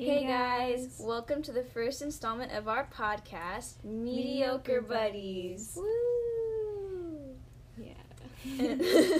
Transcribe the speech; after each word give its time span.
Hey, 0.00 0.24
guys. 0.24 0.96
welcome 1.00 1.42
to 1.42 1.50
the 1.50 1.64
first 1.64 2.02
installment 2.02 2.52
of 2.52 2.68
our 2.68 2.86
podcast, 2.86 3.82
Mediocre, 3.82 4.80
Mediocre 4.80 4.80
Buddies. 4.82 5.74
Buddies. 5.74 5.78
Woo! 6.96 7.34
Yeah. 7.76 9.18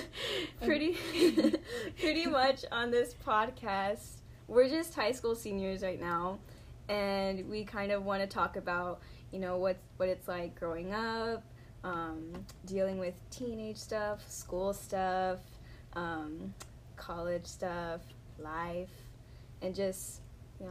pretty, 0.65 0.97
pretty 1.99 2.27
much 2.27 2.65
on 2.71 2.93
this 2.93 3.13
podcast, 3.27 4.21
we're 4.47 4.69
just 4.69 4.95
high 4.95 5.11
school 5.11 5.35
seniors 5.35 5.83
right 5.83 6.01
now, 6.01 6.39
and 6.89 7.51
we 7.51 7.65
kind 7.65 7.91
of 7.91 8.05
want 8.05 8.23
to 8.23 8.29
talk 8.29 8.57
about, 8.57 9.01
you 9.33 9.41
know, 9.41 9.57
what 9.57 9.79
what 9.97 10.09
it's 10.09 10.29
like 10.29 10.55
growing 10.55 10.95
up, 10.95 11.43
um, 11.83 12.31
dealing 12.67 12.99
with 12.99 13.15
teenage 13.31 13.79
stuff, 13.79 14.31
school 14.31 14.73
stuff, 14.73 15.41
um, 15.95 16.55
college 16.97 17.47
stuff, 17.47 18.01
life, 18.39 18.91
and 19.61 19.75
just 19.75 20.21
you 20.61 20.67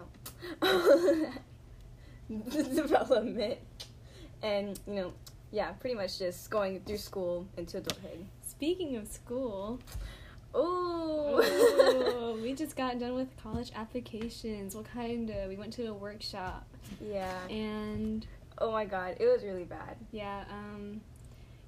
know 2.29 2.43
development 2.75 3.57
and 4.43 4.79
you 4.87 4.93
know 4.95 5.13
yeah 5.51 5.71
pretty 5.71 5.95
much 5.95 6.19
just 6.19 6.49
going 6.49 6.79
through 6.81 6.97
school 6.97 7.47
into 7.57 7.77
adulthood 7.77 8.25
Speaking 8.47 8.95
of 8.95 9.07
school, 9.07 9.79
oh 10.55 12.37
we 12.41 12.53
just 12.55 12.75
got 12.75 12.97
done 12.99 13.13
with 13.13 13.27
college 13.43 13.71
applications. 13.75 14.75
What 14.75 14.85
kind 14.91 15.29
of? 15.29 15.47
We 15.49 15.57
went 15.57 15.73
to 15.73 15.85
a 15.85 15.93
workshop, 15.93 16.65
yeah 16.99 17.37
and 17.51 18.25
oh 18.57 18.71
my 18.71 18.83
god 18.85 19.17
it 19.19 19.27
was 19.27 19.43
really 19.43 19.63
bad 19.65 19.95
yeah, 20.11 20.43
um, 20.49 21.01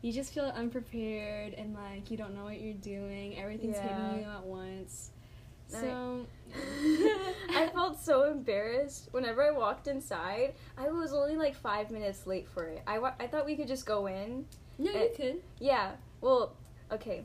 you 0.01 0.11
just 0.11 0.33
feel 0.33 0.45
unprepared 0.45 1.53
and 1.53 1.75
like 1.75 2.09
you 2.09 2.17
don't 2.17 2.33
know 2.35 2.45
what 2.45 2.59
you're 2.59 2.73
doing. 2.73 3.37
Everything's 3.37 3.75
Yeah. 3.75 3.83
hitting 4.13 4.23
you 4.25 4.31
at 4.31 4.43
once. 4.43 5.11
So, 5.69 6.25
I 7.49 7.69
felt 7.73 7.99
so 8.01 8.23
embarrassed 8.31 9.09
whenever 9.11 9.43
I 9.43 9.51
walked 9.51 9.87
inside. 9.87 10.53
I 10.77 10.89
was 10.89 11.13
only 11.13 11.35
like 11.35 11.55
five 11.55 11.91
minutes 11.91 12.25
late 12.27 12.47
for 12.47 12.65
it. 12.65 12.81
I, 12.87 12.99
wa- 12.99 13.13
I 13.19 13.27
thought 13.27 13.45
we 13.45 13.55
could 13.55 13.67
just 13.67 13.85
go 13.85 14.07
in. 14.07 14.45
no, 14.77 14.91
you 14.91 14.97
Eh, 14.97 15.07
could. 15.15 15.41
Yeah, 15.59 15.91
well, 16.21 16.55
okay. 16.91 17.23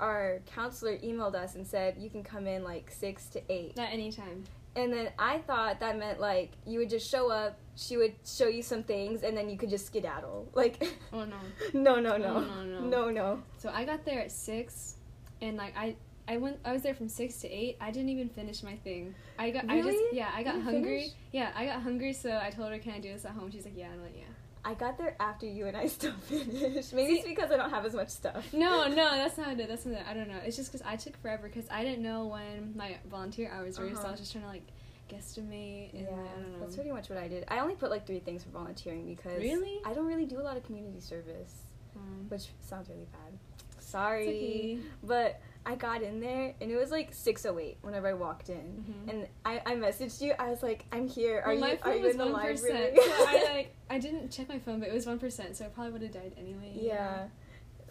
Our 0.00 0.40
counselor 0.46 0.96
emailed 0.98 1.34
us 1.34 1.54
and 1.54 1.66
said 1.66 1.96
you 1.98 2.08
can 2.10 2.22
come 2.22 2.46
in 2.46 2.62
like 2.62 2.90
six 2.90 3.26
to 3.30 3.42
eight. 3.52 3.76
Not 3.76 3.92
anytime. 3.92 4.44
And 4.76 4.92
then 4.92 5.08
I 5.18 5.38
thought 5.38 5.80
that 5.80 5.98
meant 5.98 6.20
like 6.20 6.52
you 6.66 6.78
would 6.78 6.90
just 6.90 7.10
show 7.10 7.30
up, 7.30 7.58
she 7.74 7.96
would 7.96 8.14
show 8.24 8.46
you 8.46 8.62
some 8.62 8.82
things, 8.84 9.22
and 9.24 9.36
then 9.36 9.48
you 9.48 9.56
could 9.56 9.70
just 9.70 9.86
skedaddle. 9.86 10.48
Like, 10.54 10.88
Oh 11.12 11.24
no. 11.24 11.36
no, 11.72 11.98
no, 12.00 12.16
no, 12.16 12.40
No, 12.40 12.40
no, 12.40 12.64
no. 12.64 12.80
no, 12.80 13.10
no. 13.10 13.42
So 13.56 13.70
I 13.74 13.84
got 13.84 14.04
there 14.04 14.20
at 14.20 14.30
six, 14.30 14.96
and 15.40 15.56
like 15.56 15.74
I, 15.76 15.96
I 16.28 16.36
went. 16.36 16.58
I 16.64 16.72
was 16.72 16.82
there 16.82 16.94
from 16.94 17.08
six 17.08 17.40
to 17.40 17.48
eight. 17.48 17.76
I 17.80 17.90
didn't 17.90 18.10
even 18.10 18.28
finish 18.28 18.62
my 18.62 18.76
thing. 18.76 19.14
I 19.38 19.50
got. 19.50 19.64
I 19.68 19.80
just. 19.82 19.98
Yeah, 20.12 20.28
I 20.34 20.42
got 20.42 20.56
You 20.56 20.62
hungry. 20.62 20.98
finished? 21.00 21.16
Yeah, 21.32 21.50
I 21.56 21.64
got 21.66 21.80
hungry. 21.82 22.12
So 22.12 22.38
I 22.40 22.50
told 22.50 22.70
her, 22.70 22.78
"Can 22.78 22.92
I 22.92 22.98
do 23.00 23.12
this 23.12 23.24
at 23.24 23.32
home?" 23.32 23.50
She's 23.50 23.64
like, 23.64 23.76
"Yeah." 23.76 23.88
I'm 23.92 24.02
like, 24.02 24.14
"Yeah." 24.16 24.24
I 24.64 24.74
got 24.74 24.98
there 24.98 25.16
after 25.20 25.46
you 25.46 25.66
and 25.66 25.76
I 25.76 25.86
still 25.86 26.12
finished. 26.28 26.92
Maybe 26.92 27.14
it's 27.14 27.26
because 27.26 27.50
I 27.50 27.56
don't 27.56 27.70
have 27.70 27.86
as 27.86 27.94
much 27.94 28.08
stuff. 28.10 28.44
No, 28.52 28.86
no, 28.88 28.94
that's 29.16 29.38
not 29.38 29.58
it. 29.58 29.68
That's 29.68 29.86
not 29.86 30.00
it. 30.00 30.06
I 30.06 30.12
don't 30.12 30.28
know. 30.28 30.38
It's 30.44 30.56
just 30.56 30.70
because 30.72 30.84
I 30.86 30.96
took 30.96 31.16
forever 31.22 31.48
because 31.48 31.64
I 31.70 31.84
didn't 31.84 32.02
know 32.02 32.26
when 32.26 32.74
my 32.76 32.96
volunteer 33.08 33.50
hours 33.50 33.78
were. 33.78 33.88
So 33.90 33.94
Uh-huh. 33.96 34.08
I 34.08 34.10
was 34.10 34.20
just 34.20 34.32
trying 34.32 34.44
to 34.44 34.50
like 34.50 34.66
guesstimate. 35.10 35.92
And, 35.94 36.02
Yeah, 36.02 36.08
I 36.10 36.40
don't 36.40 36.52
know. 36.52 36.58
that's 36.60 36.74
pretty 36.74 36.90
much 36.90 37.08
what 37.08 37.18
I 37.18 37.28
did. 37.28 37.44
I 37.48 37.60
only 37.60 37.76
put 37.76 37.90
like 37.90 38.06
three 38.06 38.18
things 38.18 38.42
for 38.44 38.50
volunteering 38.50 39.06
because 39.06 39.38
Really? 39.40 39.80
I 39.86 39.94
don't 39.94 40.06
really 40.06 40.26
do 40.26 40.38
a 40.40 40.42
lot 40.44 40.56
of 40.56 40.64
community 40.64 41.00
service, 41.00 41.54
Um, 41.96 42.26
which 42.28 42.48
sounds 42.60 42.88
really 42.90 43.06
bad. 43.12 43.38
Sorry, 43.78 44.28
okay. 44.28 44.78
but 45.02 45.40
I 45.68 45.74
got 45.76 46.02
in 46.02 46.18
there 46.18 46.54
and 46.60 46.70
it 46.70 46.76
was 46.76 46.90
like 46.90 47.12
six 47.12 47.44
oh 47.46 47.58
eight 47.58 47.76
whenever 47.82 48.08
I 48.08 48.14
walked 48.14 48.48
in, 48.48 48.84
Mhm. 49.06 49.10
and 49.10 49.28
I, 49.44 49.60
I 49.66 49.74
messaged 49.74 50.20
you. 50.22 50.32
I 50.38 50.48
was 50.50 50.62
like, 50.62 50.86
I'm 50.90 51.06
here. 51.06 51.42
Are 51.44 51.54
Well, 51.54 51.70
you 51.70 51.78
are 51.82 51.94
you 51.94 52.02
was 52.02 52.12
in 52.12 52.18
the 52.18 52.24
one 52.24 52.32
library? 52.32 52.96
So 52.96 53.02
I 53.04 53.44
like 53.54 53.74
I 53.90 53.98
didn't 53.98 54.30
check 54.30 54.48
my 54.48 54.58
phone, 54.58 54.80
but 54.80 54.88
it 54.88 54.94
was 54.94 55.06
one 55.06 55.18
percent, 55.18 55.56
so 55.56 55.66
I 55.66 55.68
probably 55.68 55.92
would 55.92 56.02
have 56.02 56.12
died 56.12 56.32
anyway. 56.38 56.72
you 56.74 56.88
yeah. 56.88 57.28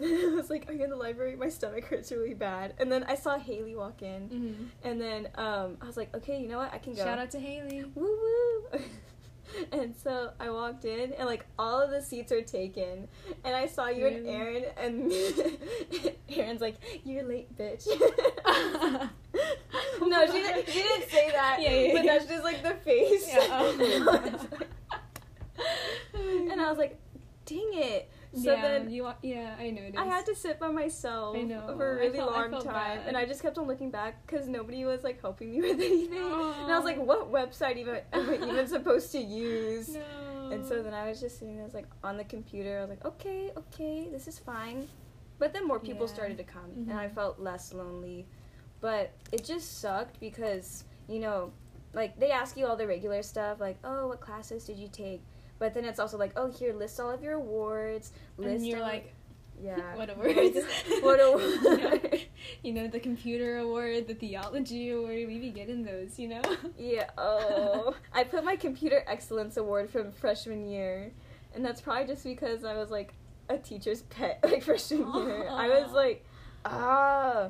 I 0.00 0.32
was 0.34 0.48
like, 0.50 0.68
Are 0.68 0.72
you 0.72 0.84
in 0.84 0.90
the 0.90 0.96
library? 0.96 1.34
My 1.36 1.48
stomach 1.48 1.84
hurts 1.84 2.12
really 2.12 2.34
bad. 2.34 2.74
And 2.78 2.90
then 2.90 3.04
I 3.04 3.14
saw 3.16 3.36
Haley 3.38 3.74
walk 3.76 4.02
in? 4.02 4.28
Mhm. 4.28 4.88
and 4.88 5.00
then 5.00 5.28
um, 5.36 5.76
I 5.80 5.86
was 5.86 5.96
like, 5.96 6.14
Okay, 6.16 6.40
you 6.40 6.48
know 6.48 6.58
what? 6.58 6.72
I 6.74 6.78
can 6.78 6.94
go. 6.94 7.02
Shout 7.04 7.18
out 7.18 7.30
to 7.32 7.38
Haley. 7.40 7.84
woo 7.94 8.04
woo. 8.72 8.78
and 9.72 9.94
so 9.96 10.30
I 10.38 10.50
walked 10.50 10.84
in, 10.84 11.12
and 11.12 11.26
like 11.26 11.46
all 11.58 11.80
of 11.80 11.90
the 11.90 12.02
seats 12.02 12.32
are 12.32 12.42
taken, 12.42 13.08
and 13.44 13.54
I 13.54 13.66
saw 13.66 13.88
you 13.88 14.06
and 14.06 14.26
Aaron, 14.26 14.64
and 14.76 15.12
Aaron's 16.28 16.60
like, 16.60 16.76
"You're 17.04 17.24
late, 17.24 17.56
bitch." 17.56 17.86
no, 20.00 20.26
she 20.26 20.32
didn't. 20.32 20.68
She 20.68 20.82
didn't 20.82 21.10
say 21.10 21.30
that. 21.30 21.58
Yeah, 21.60 21.70
yeah, 21.70 21.92
but 21.92 22.04
yeah. 22.04 22.18
that's 22.18 22.30
just 22.30 22.44
like 22.44 22.62
the 22.62 22.74
face. 22.84 23.28
Yeah, 23.28 23.46
oh. 23.50 24.48
and 26.50 26.60
I 26.60 26.68
was 26.68 26.78
like, 26.78 26.98
"Dang 27.44 27.70
it!" 27.74 28.10
So 28.34 28.52
yeah, 28.52 28.62
then 28.62 28.90
you 28.90 29.08
yeah, 29.22 29.54
I 29.58 29.70
noticed. 29.70 29.96
I 29.98 30.04
had 30.04 30.26
to 30.26 30.34
sit 30.34 30.60
by 30.60 30.68
myself 30.68 31.36
know. 31.36 31.74
for 31.76 31.92
a 31.92 31.96
really 31.96 32.18
felt- 32.18 32.32
long 32.32 32.50
time, 32.52 32.98
bad. 32.98 33.06
and 33.06 33.16
I 33.16 33.24
just 33.24 33.40
kept 33.42 33.56
on 33.58 33.66
looking 33.66 33.90
back 33.90 34.24
because 34.26 34.48
nobody 34.48 34.84
was 34.84 35.02
like 35.02 35.20
helping 35.20 35.50
me 35.52 35.60
with 35.62 35.80
anything. 35.80 36.12
And 36.18 36.70
I 36.70 36.76
was 36.76 36.84
like, 36.84 36.98
"What 36.98 37.32
website 37.32 37.76
even 37.78 38.00
am 38.12 38.28
I 38.30 38.34
even 38.34 38.66
supposed 38.76 39.12
to 39.12 39.18
use?" 39.18 39.88
No. 39.88 40.50
And 40.50 40.64
so 40.66 40.82
then 40.82 40.92
I 40.94 41.08
was 41.08 41.20
just 41.20 41.38
sitting 41.38 41.56
there, 41.56 41.68
like 41.72 41.86
on 42.04 42.16
the 42.18 42.24
computer. 42.24 42.78
I 42.78 42.80
was 42.82 42.90
like, 42.90 43.04
"Okay, 43.04 43.50
okay, 43.56 44.08
this 44.10 44.28
is 44.28 44.38
fine." 44.38 44.88
But 45.38 45.52
then 45.52 45.66
more 45.66 45.78
people 45.80 46.06
Yeah. 46.06 46.12
started 46.14 46.36
to 46.38 46.44
come, 46.44 46.70
and 46.88 46.92
I 46.92 47.06
Mhm. 47.08 47.14
felt 47.14 47.38
less 47.38 47.72
lonely. 47.72 48.26
But 48.80 49.10
it 49.32 49.44
just 49.44 49.80
sucked 49.80 50.20
because 50.20 50.84
you 51.08 51.20
know, 51.20 51.52
like 51.94 52.18
they 52.20 52.30
ask 52.30 52.56
you 52.58 52.66
all 52.66 52.76
the 52.76 52.86
regular 52.86 53.22
stuff, 53.22 53.58
like, 53.60 53.78
"Oh, 53.84 54.08
what 54.08 54.20
classes 54.20 54.64
did 54.64 54.76
you 54.78 54.88
take?" 54.88 55.22
But 55.58 55.74
then 55.74 55.84
it's 55.84 55.98
also 55.98 56.16
like, 56.18 56.32
"Oh, 56.36 56.50
here, 56.50 56.72
list 56.72 57.00
all 57.00 57.10
of 57.10 57.22
your 57.22 57.34
awards." 57.34 58.12
List 58.36 58.56
and 58.56 58.66
you're 58.66 58.80
like, 58.80 59.12
Yeah. 59.60 59.96
what 59.96 60.08
awards? 60.16 60.58
what 61.00 61.18
You 61.62 61.76
know, 61.78 62.00
you 62.62 62.72
know, 62.72 62.86
the 62.86 63.00
computer 63.00 63.58
award, 63.58 64.06
the 64.06 64.14
theology 64.14 64.90
award. 64.90 65.26
We 65.26 65.38
be 65.40 65.50
getting 65.50 65.82
those, 65.84 66.16
you 66.18 66.28
know. 66.28 66.42
yeah. 66.78 67.10
Oh, 67.18 67.94
I 68.12 68.22
put 68.24 68.44
my 68.44 68.54
computer 68.54 69.02
excellence 69.08 69.56
award 69.56 69.90
from 69.90 70.12
freshman 70.12 70.68
year, 70.68 71.12
and 71.54 71.64
that's 71.64 71.80
probably 71.80 72.06
just 72.06 72.22
because 72.24 72.64
I 72.64 72.74
was 72.76 72.90
like 72.90 73.14
a 73.48 73.58
teacher's 73.58 74.02
pet 74.02 74.38
like 74.44 74.62
freshman 74.62 75.12
year. 75.14 75.48
I 75.50 75.80
was 75.80 75.90
like, 75.92 76.24
ah. 76.64 77.48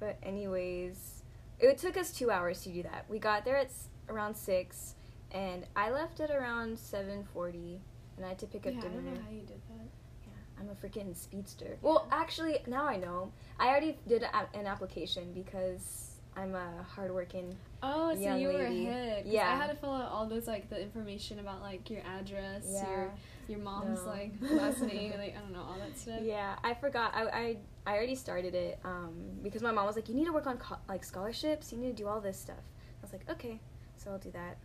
But 0.00 0.16
anyways, 0.22 1.22
it 1.60 1.76
took 1.78 1.96
us 1.98 2.10
two 2.12 2.30
hours 2.30 2.62
to 2.62 2.70
do 2.70 2.82
that. 2.84 3.04
We 3.08 3.18
got 3.18 3.44
there 3.44 3.56
at 3.58 3.66
s- 3.66 3.88
around 4.08 4.36
six, 4.36 4.94
and 5.32 5.66
I 5.76 5.90
left 5.90 6.20
at 6.20 6.30
around 6.30 6.78
seven 6.78 7.24
forty, 7.32 7.80
and 8.16 8.24
I 8.26 8.30
had 8.30 8.38
to 8.40 8.46
pick 8.46 8.66
up 8.66 8.72
yeah, 8.74 8.80
I 8.80 8.82
don't 8.88 9.04
know 9.04 9.20
how 9.24 9.30
you 9.30 9.40
did 9.40 9.60
that. 9.68 9.86
Yeah, 10.26 10.32
I'm 10.60 10.68
a 10.68 10.74
freaking 10.74 11.16
speedster. 11.16 11.76
Well, 11.82 12.06
actually, 12.10 12.58
now 12.66 12.84
I 12.86 12.96
know. 12.96 13.32
I 13.58 13.68
already 13.68 13.98
did 14.06 14.22
a, 14.22 14.48
an 14.56 14.66
application 14.66 15.32
because 15.32 16.16
I'm 16.36 16.54
a 16.54 16.82
hardworking. 16.94 17.56
Oh, 17.82 18.14
so 18.14 18.36
you 18.36 18.48
were 18.48 18.54
lady. 18.54 18.86
ahead. 18.86 19.24
'cause 19.24 19.32
Yeah. 19.32 19.50
I 19.52 19.56
had 19.56 19.68
to 19.70 19.76
fill 19.76 19.92
out 19.92 20.10
all 20.10 20.26
those 20.26 20.46
like 20.46 20.70
the 20.70 20.80
information 20.80 21.38
about 21.40 21.60
like 21.62 21.90
your 21.90 22.00
address, 22.18 22.64
Yeah. 22.70 22.88
your 22.90 23.10
your 23.48 23.58
mom's 23.58 24.04
No. 24.04 24.10
like 24.10 24.32
last 24.40 24.80
name, 24.92 25.12
like 25.18 25.36
I 25.36 25.40
don't 25.40 25.52
know 25.52 25.62
all 25.62 25.76
that 25.78 25.98
stuff. 25.98 26.20
Yeah, 26.22 26.56
I 26.62 26.74
forgot. 26.74 27.12
I, 27.14 27.22
I 27.28 27.56
I 27.86 27.94
already 27.96 28.14
started 28.14 28.54
it 28.54 28.78
um, 28.84 29.14
because 29.42 29.62
my 29.62 29.72
mom 29.72 29.84
was 29.86 29.96
like, 29.96 30.08
"You 30.08 30.14
need 30.14 30.26
to 30.26 30.32
work 30.32 30.46
on 30.46 30.58
co- 30.58 30.78
like 30.88 31.02
scholarships. 31.04 31.72
You 31.72 31.78
need 31.78 31.96
to 31.96 32.02
do 32.02 32.06
all 32.08 32.20
this 32.20 32.38
stuff." 32.38 32.56
I 32.56 33.02
was 33.02 33.12
like, 33.12 33.28
"Okay, 33.28 33.58
so 33.96 34.12
I'll 34.12 34.18
do 34.18 34.30
that." 34.30 34.56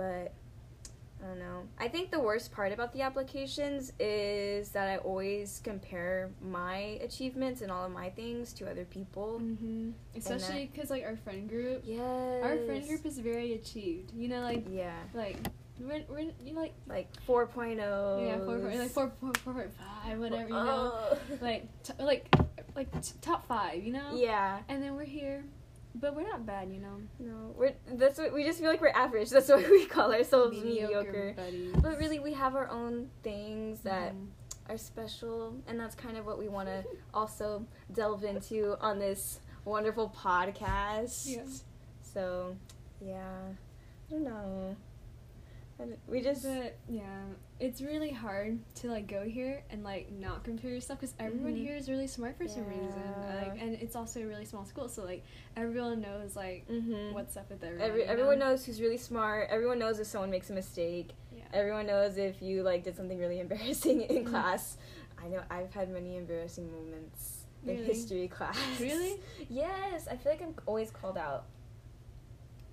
But 0.00 0.32
I 1.22 1.26
don't 1.28 1.38
know. 1.38 1.64
I 1.78 1.88
think 1.88 2.10
the 2.10 2.18
worst 2.20 2.50
part 2.52 2.72
about 2.72 2.94
the 2.94 3.02
applications 3.02 3.92
is 4.00 4.70
that 4.70 4.88
I 4.88 4.96
always 4.96 5.60
compare 5.62 6.30
my 6.40 6.78
achievements 7.04 7.60
and 7.60 7.70
all 7.70 7.84
of 7.84 7.92
my 7.92 8.08
things 8.08 8.54
to 8.54 8.70
other 8.70 8.86
people. 8.86 9.38
Mm-hmm. 9.42 9.90
Especially 10.16 10.70
because 10.72 10.88
like 10.88 11.04
our 11.04 11.16
friend 11.16 11.46
group, 11.50 11.82
Yes. 11.84 12.00
our 12.42 12.56
friend 12.64 12.88
group 12.88 13.04
is 13.04 13.18
very 13.18 13.52
achieved. 13.52 14.14
You 14.14 14.28
know, 14.28 14.40
like 14.40 14.64
Yeah, 14.70 14.94
like 15.12 15.36
we're 15.78 16.02
we're 16.08 16.20
you 16.42 16.54
know, 16.54 16.60
like 16.62 16.72
like 16.86 17.08
4.0. 17.28 17.76
yeah 18.26 18.38
four 18.46 18.58
point 18.58 18.78
like 18.78 18.90
four 18.90 19.12
four 19.20 19.32
four 19.44 19.52
point 19.54 19.70
five 19.74 20.18
whatever 20.18 20.48
you 20.48 20.54
know 20.54 20.92
Oh. 20.94 21.18
like 21.42 21.64
t- 21.82 21.92
like 21.98 22.26
like 22.74 22.90
t- 23.02 23.12
top 23.20 23.46
five 23.46 23.82
you 23.84 23.92
know 23.92 24.10
Yeah. 24.14 24.58
and 24.70 24.82
then 24.82 24.94
we're 24.96 25.04
here, 25.04 25.44
but 25.94 26.14
we're 26.14 26.26
not 26.28 26.46
bad 26.46 26.70
you 26.70 26.78
know 26.80 26.96
No, 27.18 27.54
we're 27.56 27.72
that's 27.94 28.18
what 28.18 28.32
we 28.32 28.44
just 28.44 28.58
feel 28.60 28.68
like 28.70 28.80
we're 28.80 28.88
average. 28.90 29.30
That's 29.34 29.48
why 29.48 29.56
we 29.70 29.86
call 29.86 30.12
ourselves 30.12 30.56
mediocre. 30.62 31.34
buddies. 31.36 31.74
But 31.82 31.98
really, 31.98 32.18
we 32.20 32.32
have 32.34 32.54
our 32.56 32.68
own 32.68 33.10
things 33.22 33.80
that 33.80 34.12
Mhm. 34.14 34.28
are 34.68 34.78
special, 34.78 35.56
and 35.66 35.78
that's 35.80 35.94
kind 35.94 36.16
of 36.16 36.24
what 36.26 36.38
we 36.38 36.48
want 36.48 36.68
to 36.68 36.84
also 37.14 37.66
delve 37.92 38.24
into 38.24 38.76
on 38.80 38.98
this 38.98 39.40
wonderful 39.64 40.08
podcast. 40.16 41.26
Yeah. 41.26 41.44
So, 42.02 42.56
yeah, 43.00 43.40
I 44.08 44.10
don't 44.12 44.24
know. 44.24 44.76
We 46.06 46.20
just 46.20 46.42
But 46.42 46.76
yeah, 46.88 47.22
it's 47.58 47.80
really 47.80 48.10
hard 48.10 48.58
to 48.76 48.88
like 48.88 49.06
go 49.06 49.22
here 49.24 49.62
and 49.70 49.82
like 49.82 50.10
not 50.12 50.44
compare 50.44 50.70
yourself 50.70 51.00
because 51.00 51.14
everyone 51.18 51.54
Mhm. 51.54 51.62
here 51.64 51.76
is 51.76 51.88
really 51.88 52.06
smart 52.06 52.36
for 52.36 52.46
some 52.48 52.66
reason. 52.66 53.02
Yeah. 53.22 53.48
Like, 53.48 53.60
and 53.62 53.74
it's 53.74 53.96
also 53.96 54.20
a 54.20 54.26
really 54.26 54.44
small 54.44 54.64
school, 54.64 54.88
so 54.88 55.04
like 55.04 55.24
everyone 55.56 56.00
knows 56.00 56.36
like 56.36 56.66
Mhm. 56.68 57.12
what's 57.12 57.36
up 57.36 57.48
with 57.50 57.62
everyone. 57.64 57.86
Every, 57.88 58.02
everyone 58.04 58.38
know? 58.38 58.50
knows 58.50 58.64
who's 58.66 58.80
really 58.80 58.96
smart. 58.98 59.48
Everyone 59.50 59.78
knows 59.78 59.98
if 60.00 60.06
someone 60.06 60.30
makes 60.30 60.50
a 60.50 60.52
mistake. 60.54 61.12
Yeah. 61.34 61.44
Everyone 61.52 61.86
knows 61.86 62.18
if 62.18 62.42
you 62.42 62.62
like 62.62 62.84
did 62.84 62.96
something 62.96 63.18
really 63.18 63.40
embarrassing 63.46 64.02
in 64.02 64.24
Mhm. 64.24 64.26
class. 64.28 64.76
I 65.18 65.28
know 65.28 65.42
I've 65.50 65.72
had 65.74 65.90
many 65.90 66.16
embarrassing 66.16 66.70
moments 66.72 67.44
in 67.66 67.76
history 67.84 68.26
class. 68.28 68.56
Really? 68.80 69.20
yes, 69.48 70.08
I 70.08 70.16
feel 70.16 70.32
like 70.32 70.42
I'm 70.42 70.54
always 70.66 70.90
called 70.90 71.18
out. 71.18 71.44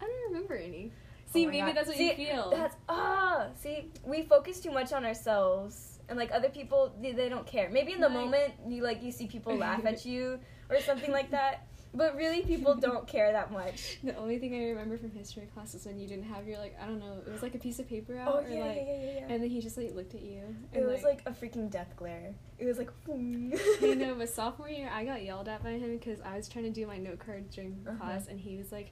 I 0.01 0.05
don't 0.05 0.31
remember 0.33 0.55
any. 0.55 0.91
See, 1.27 1.45
Oh 1.45 1.49
maybe 1.49 1.67
God. 1.67 1.75
that's 1.75 1.87
what 1.87 1.97
See, 1.97 2.09
you 2.09 2.15
feel. 2.15 2.49
That's 2.51 2.75
ah. 2.89 3.47
see, 3.61 3.91
we 4.05 4.23
focus 4.23 4.59
too 4.59 4.71
much 4.71 4.93
on 4.93 5.05
ourselves, 5.05 5.99
and 6.09 6.17
like 6.17 6.31
other 6.31 6.49
people, 6.49 6.93
they, 7.01 7.11
they 7.11 7.29
don't 7.29 7.45
care. 7.45 7.69
Maybe 7.69 7.91
in 7.93 7.99
the 7.99 8.07
Right. 8.07 8.13
moment, 8.25 8.53
you 8.67 8.81
like 8.83 9.03
you 9.03 9.11
see 9.11 9.27
people 9.27 9.55
laugh 9.57 9.85
at 9.85 10.05
you 10.11 10.39
or 10.69 10.79
something 10.79 11.11
like 11.11 11.31
that. 11.31 11.67
But 11.93 12.15
really, 12.15 12.41
people 12.43 12.75
don't 12.75 13.07
care 13.07 13.31
that 13.31 13.51
much. 13.51 13.97
The 14.03 14.15
only 14.17 14.37
thing 14.39 14.53
I 14.55 14.65
remember 14.69 14.97
from 14.97 15.09
history 15.11 15.47
class 15.53 15.73
is 15.73 15.85
when 15.85 15.97
you 15.99 16.07
didn't 16.07 16.25
have 16.25 16.47
your 16.47 16.59
like 16.59 16.77
I 16.81 16.85
don't 16.85 16.99
know, 16.99 17.17
it 17.25 17.31
was 17.31 17.41
like 17.41 17.55
a 17.55 17.59
piece 17.59 17.79
of 17.79 17.87
paper 17.89 18.17
out 18.17 18.27
Oh 18.33 18.39
or 18.45 18.49
yeah, 18.49 18.65
like 18.65 18.83
yeah, 18.85 18.93
yeah, 18.93 19.11
yeah, 19.15 19.25
and 19.29 19.41
then 19.41 19.49
he 19.49 19.61
just 19.61 19.77
like 19.77 19.93
looked 19.95 20.13
at 20.13 20.21
you. 20.21 20.43
It 20.73 20.85
was 20.85 21.03
like 21.03 21.23
a 21.25 21.31
freaking 21.31 21.69
death 21.71 21.93
glare. 21.97 22.35
It 22.59 22.65
was 22.65 22.77
like. 22.77 22.91
you 23.07 23.95
know, 23.95 24.15
but 24.15 24.29
sophomore 24.29 24.69
year 24.69 24.89
I 24.93 25.03
got 25.05 25.23
yelled 25.23 25.47
at 25.47 25.63
by 25.63 25.71
him 25.71 25.97
because 25.97 26.19
I 26.21 26.35
was 26.37 26.47
trying 26.47 26.65
to 26.65 26.71
do 26.71 26.85
my 26.87 26.97
note 26.97 27.19
card 27.19 27.49
during 27.49 27.77
Uh-huh. 27.87 27.97
class 27.97 28.27
and 28.27 28.39
he 28.39 28.57
was 28.57 28.71
like, 28.71 28.91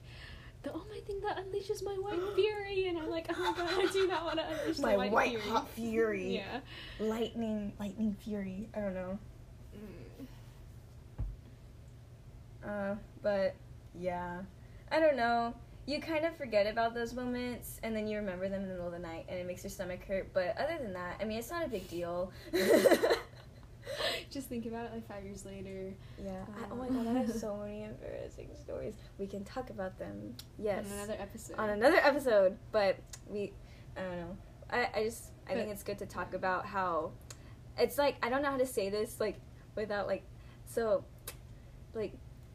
"The 0.66 0.72
my 0.72 1.00
thing 1.06 1.20
that 1.20 1.36
unleashes 1.38 1.84
my 1.84 1.92
white 1.92 2.34
fury," 2.34 2.88
and 2.88 2.98
I'm 2.98 3.08
like, 3.08 3.26
"Oh 3.30 3.54
my 3.56 3.56
god, 3.56 3.70
I 3.78 3.92
do 3.92 4.08
not 4.08 4.24
want 4.24 4.38
to 4.38 4.46
unleash 4.48 4.78
My 4.78 4.96
white, 4.96 5.12
white 5.12 5.30
fury." 5.30 5.48
hot 5.48 5.68
fury. 5.70 6.34
Yeah. 6.42 6.60
Lightning, 6.98 7.72
lightning 7.78 8.16
fury. 8.24 8.68
I 8.74 8.80
don't 8.80 8.94
know. 8.94 9.18
Mm. 12.64 12.92
Uh, 12.92 12.96
but 13.22 13.54
yeah, 13.94 14.40
I 14.90 14.98
don't 14.98 15.16
know. 15.16 15.54
You 15.86 16.00
kind 16.00 16.24
of 16.24 16.36
forget 16.36 16.66
about 16.66 16.94
those 16.94 17.14
moments, 17.14 17.78
and 17.84 17.94
then 17.94 18.08
you 18.08 18.16
remember 18.16 18.48
them 18.48 18.62
in 18.62 18.68
the 18.68 18.74
middle 18.74 18.88
of 18.88 18.92
the 18.92 18.98
night, 18.98 19.26
and 19.28 19.38
it 19.38 19.46
makes 19.46 19.62
your 19.62 19.70
stomach 19.70 20.04
hurt. 20.04 20.32
But 20.34 20.58
other 20.58 20.78
than 20.82 20.94
that, 20.94 21.18
I 21.20 21.24
mean, 21.24 21.38
it's 21.38 21.50
not 21.50 21.64
a 21.64 21.68
big 21.68 21.88
deal. 21.88 22.32
Just 24.30 24.48
think 24.48 24.66
about 24.66 24.86
it 24.86 24.92
like 24.92 25.08
five 25.08 25.24
years 25.24 25.44
later. 25.44 25.94
yeah. 26.22 26.44
I, 26.56 26.72
oh 26.72 26.76
my 26.76 26.88
god, 26.88 27.06
I 27.06 27.20
have 27.20 27.32
so 27.32 27.56
many 27.56 27.84
embarrassing 27.84 28.50
stories. 28.60 28.94
We 29.18 29.26
can 29.26 29.44
talk 29.44 29.70
about 29.70 29.98
them. 29.98 30.34
Yes. 30.58 30.86
On 30.86 30.98
another 30.98 31.16
episode. 31.20 31.56
on 31.58 31.70
another 31.70 31.98
episode. 31.98 32.56
But 32.72 32.98
we, 33.28 33.52
I 33.96 34.02
don't 34.02 34.16
know. 34.16 34.36
I, 34.70 34.88
I 34.94 35.04
just 35.04 35.30
I 35.48 35.54
think 35.54 35.70
it's 35.70 35.82
good 35.82 35.98
to 35.98 36.06
talk 36.06 36.34
about 36.34 36.66
how 36.66 37.12
it's 37.78 37.98
like 37.98 38.16
I 38.22 38.28
don't 38.28 38.42
know 38.42 38.50
how 38.50 38.56
to 38.56 38.66
say 38.66 38.88
this 38.90 39.20
like 39.20 39.38
without 39.74 40.06
like 40.06 40.24
so 40.66 41.04
like 41.94 42.12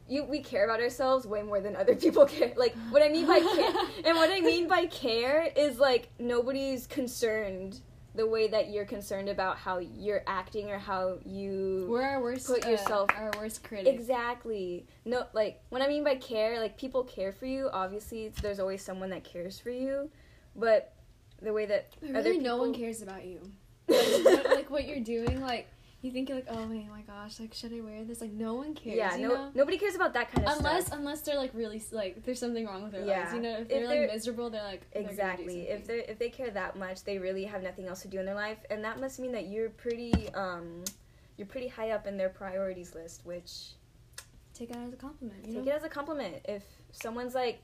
you 0.08 0.24
we 0.24 0.40
care 0.40 0.64
about 0.64 0.80
ourselves 0.80 1.26
way 1.26 1.42
more 1.42 1.60
than 1.60 1.76
other 1.76 1.94
people 1.96 2.26
care. 2.26 2.52
Like 2.56 2.74
what 2.90 3.02
I 3.02 3.08
mean 3.08 3.26
by 3.26 3.40
care 3.40 3.72
and 4.04 4.16
what 4.16 4.30
I 4.30 4.40
mean 4.40 4.68
by 4.68 4.86
care 4.86 5.48
is 5.56 5.78
like 5.78 6.10
nobody's 6.18 6.86
concerned 6.86 7.80
the 8.14 8.26
way 8.26 8.48
that 8.48 8.70
you're 8.70 8.84
concerned 8.84 9.28
about 9.28 9.56
how 9.56 9.78
you're 9.78 10.22
acting 10.26 10.70
or 10.70 10.78
how 10.78 11.18
you 11.24 11.86
We're 11.88 12.02
our 12.02 12.20
worst. 12.22 12.46
Put 12.46 12.66
uh, 12.66 12.70
yourself- 12.70 13.10
our 13.16 13.30
worst 13.38 13.64
critic. 13.64 13.92
Exactly. 13.92 14.86
No, 15.04 15.26
like 15.32 15.60
what 15.70 15.82
I 15.82 15.88
mean 15.88 16.04
by 16.04 16.16
care, 16.16 16.60
like 16.60 16.76
people 16.76 17.04
care 17.04 17.32
for 17.32 17.46
you. 17.46 17.70
Obviously, 17.72 18.28
there's 18.42 18.60
always 18.60 18.82
someone 18.82 19.10
that 19.10 19.24
cares 19.24 19.58
for 19.58 19.70
you, 19.70 20.10
but 20.54 20.94
the 21.40 21.52
way 21.52 21.66
that 21.66 21.88
But 22.00 22.24
really, 22.24 22.38
no 22.38 22.56
one 22.56 22.74
cares 22.74 23.02
about 23.02 23.24
you. 23.24 23.40
Like, 23.88 24.24
what, 24.24 24.44
like 24.46 24.70
what 24.70 24.86
you're 24.86 25.00
doing, 25.00 25.40
like 25.40 25.68
you 26.02 26.10
think 26.12 26.28
you're 26.28 26.36
like, 26.38 26.48
oh 26.50 26.66
my, 26.66 26.84
my 26.90 27.02
gosh, 27.06 27.38
like 27.40 27.54
should 27.54 27.72
I 27.72 27.80
wear 27.80 28.04
this? 28.04 28.20
Like 28.20 28.32
no 28.32 28.54
one 28.54 28.74
cares. 28.74 28.96
yeah, 28.96 29.16
no, 29.16 29.28
know? 29.28 29.50
nobody 29.54 29.78
cares 29.78 29.94
about 29.94 30.12
that 30.14 30.30
kind 30.32 30.46
of 30.46 30.56
unless 30.58 30.86
stuff. 30.86 30.98
unless 30.98 31.20
they're 31.22 31.36
like 31.36 31.50
really 31.54 31.82
like 31.92 32.24
there's 32.24 32.38
something 32.40 32.66
wrong 32.66 32.82
with 32.82 32.92
their 32.92 33.04
Yeah. 33.04 33.20
lives. 33.20 33.34
You 33.34 33.40
know, 33.40 33.52
if 33.54 33.60
If 33.62 33.68
they're, 33.68 33.88
they're- 33.88 34.00
like 34.02 34.12
miserable, 34.12 34.50
they're 34.50 34.64
like 34.64 34.90
they're 34.92 35.02
Exactly. 35.02 35.68
If 35.68 35.86
they 35.86 36.00
if 36.06 36.18
they 36.18 36.28
care 36.28 36.50
that 36.50 36.76
much, 36.76 37.04
they 37.04 37.18
really 37.18 37.44
have 37.44 37.62
nothing 37.62 37.86
else 37.86 38.02
to 38.02 38.08
do 38.08 38.18
in 38.18 38.26
their 38.26 38.34
life, 38.34 38.58
and 38.70 38.84
that 38.84 39.00
must 39.00 39.18
mean 39.20 39.32
that 39.32 39.46
you're 39.46 39.70
pretty 39.70 40.28
um, 40.34 40.82
you're 41.36 41.46
pretty 41.46 41.68
high 41.68 41.90
up 41.90 42.06
in 42.06 42.16
their 42.16 42.28
priorities 42.28 42.94
list, 42.94 43.22
which 43.24 43.70
take 44.54 44.70
it 44.70 44.76
as 44.76 44.92
a 44.92 44.96
compliment. 44.96 45.44
Take 45.44 45.54
know? 45.54 45.60
it 45.72 45.74
as 45.76 45.84
a 45.84 45.88
compliment. 45.88 46.36
If 46.46 46.64
someone's 46.92 47.34
like, 47.34 47.60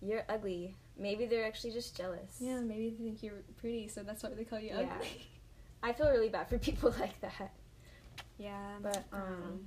"You're 0.00 0.24
ugly," 0.28 0.74
maybe 0.98 1.26
they're 1.26 1.44
actually 1.46 1.72
just 1.72 1.96
jealous. 1.96 2.38
yeah, 2.40 2.60
maybe 2.60 2.90
they 2.90 3.04
think 3.04 3.22
you're 3.22 3.42
pretty, 3.60 3.88
so 3.88 4.02
that's 4.02 4.22
why 4.22 4.30
they 4.30 4.44
call 4.44 4.58
you 4.58 4.68
Yeah. 4.70 4.88
ugly. 4.96 5.26
I 5.82 5.92
feel 5.92 6.08
really 6.10 6.30
bad 6.30 6.48
for 6.48 6.56
people 6.58 6.94
like 7.00 7.20
that. 7.20 7.52
Yeah, 8.38 8.76
But, 8.82 9.04
um, 9.12 9.20
um, 9.22 9.60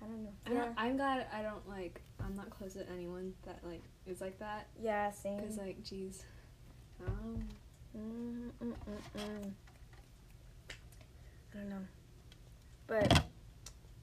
I 0.00 0.06
don't 0.06 0.22
know. 0.24 0.30
I 0.46 0.50
Yeah. 0.52 0.64
don't, 0.64 0.74
I'm 0.78 0.96
glad 0.96 1.26
I 1.32 1.42
don't 1.42 1.68
like. 1.68 2.00
I'm 2.24 2.34
not 2.36 2.50
close 2.50 2.74
to 2.74 2.88
anyone 2.90 3.32
that 3.44 3.58
like 3.64 3.82
is 4.06 4.20
like 4.20 4.38
that. 4.38 4.66
Yeah, 4.80 5.10
same. 5.10 5.40
Cause 5.40 5.58
like, 5.58 5.82
jeez. 5.82 6.22
Oh. 7.06 7.38
Mm, 7.96 8.50
mm, 8.62 8.72
mm, 8.72 9.20
mm. 9.20 9.50
I 11.54 11.58
don't 11.58 11.68
know. 11.68 11.76
But, 12.86 13.24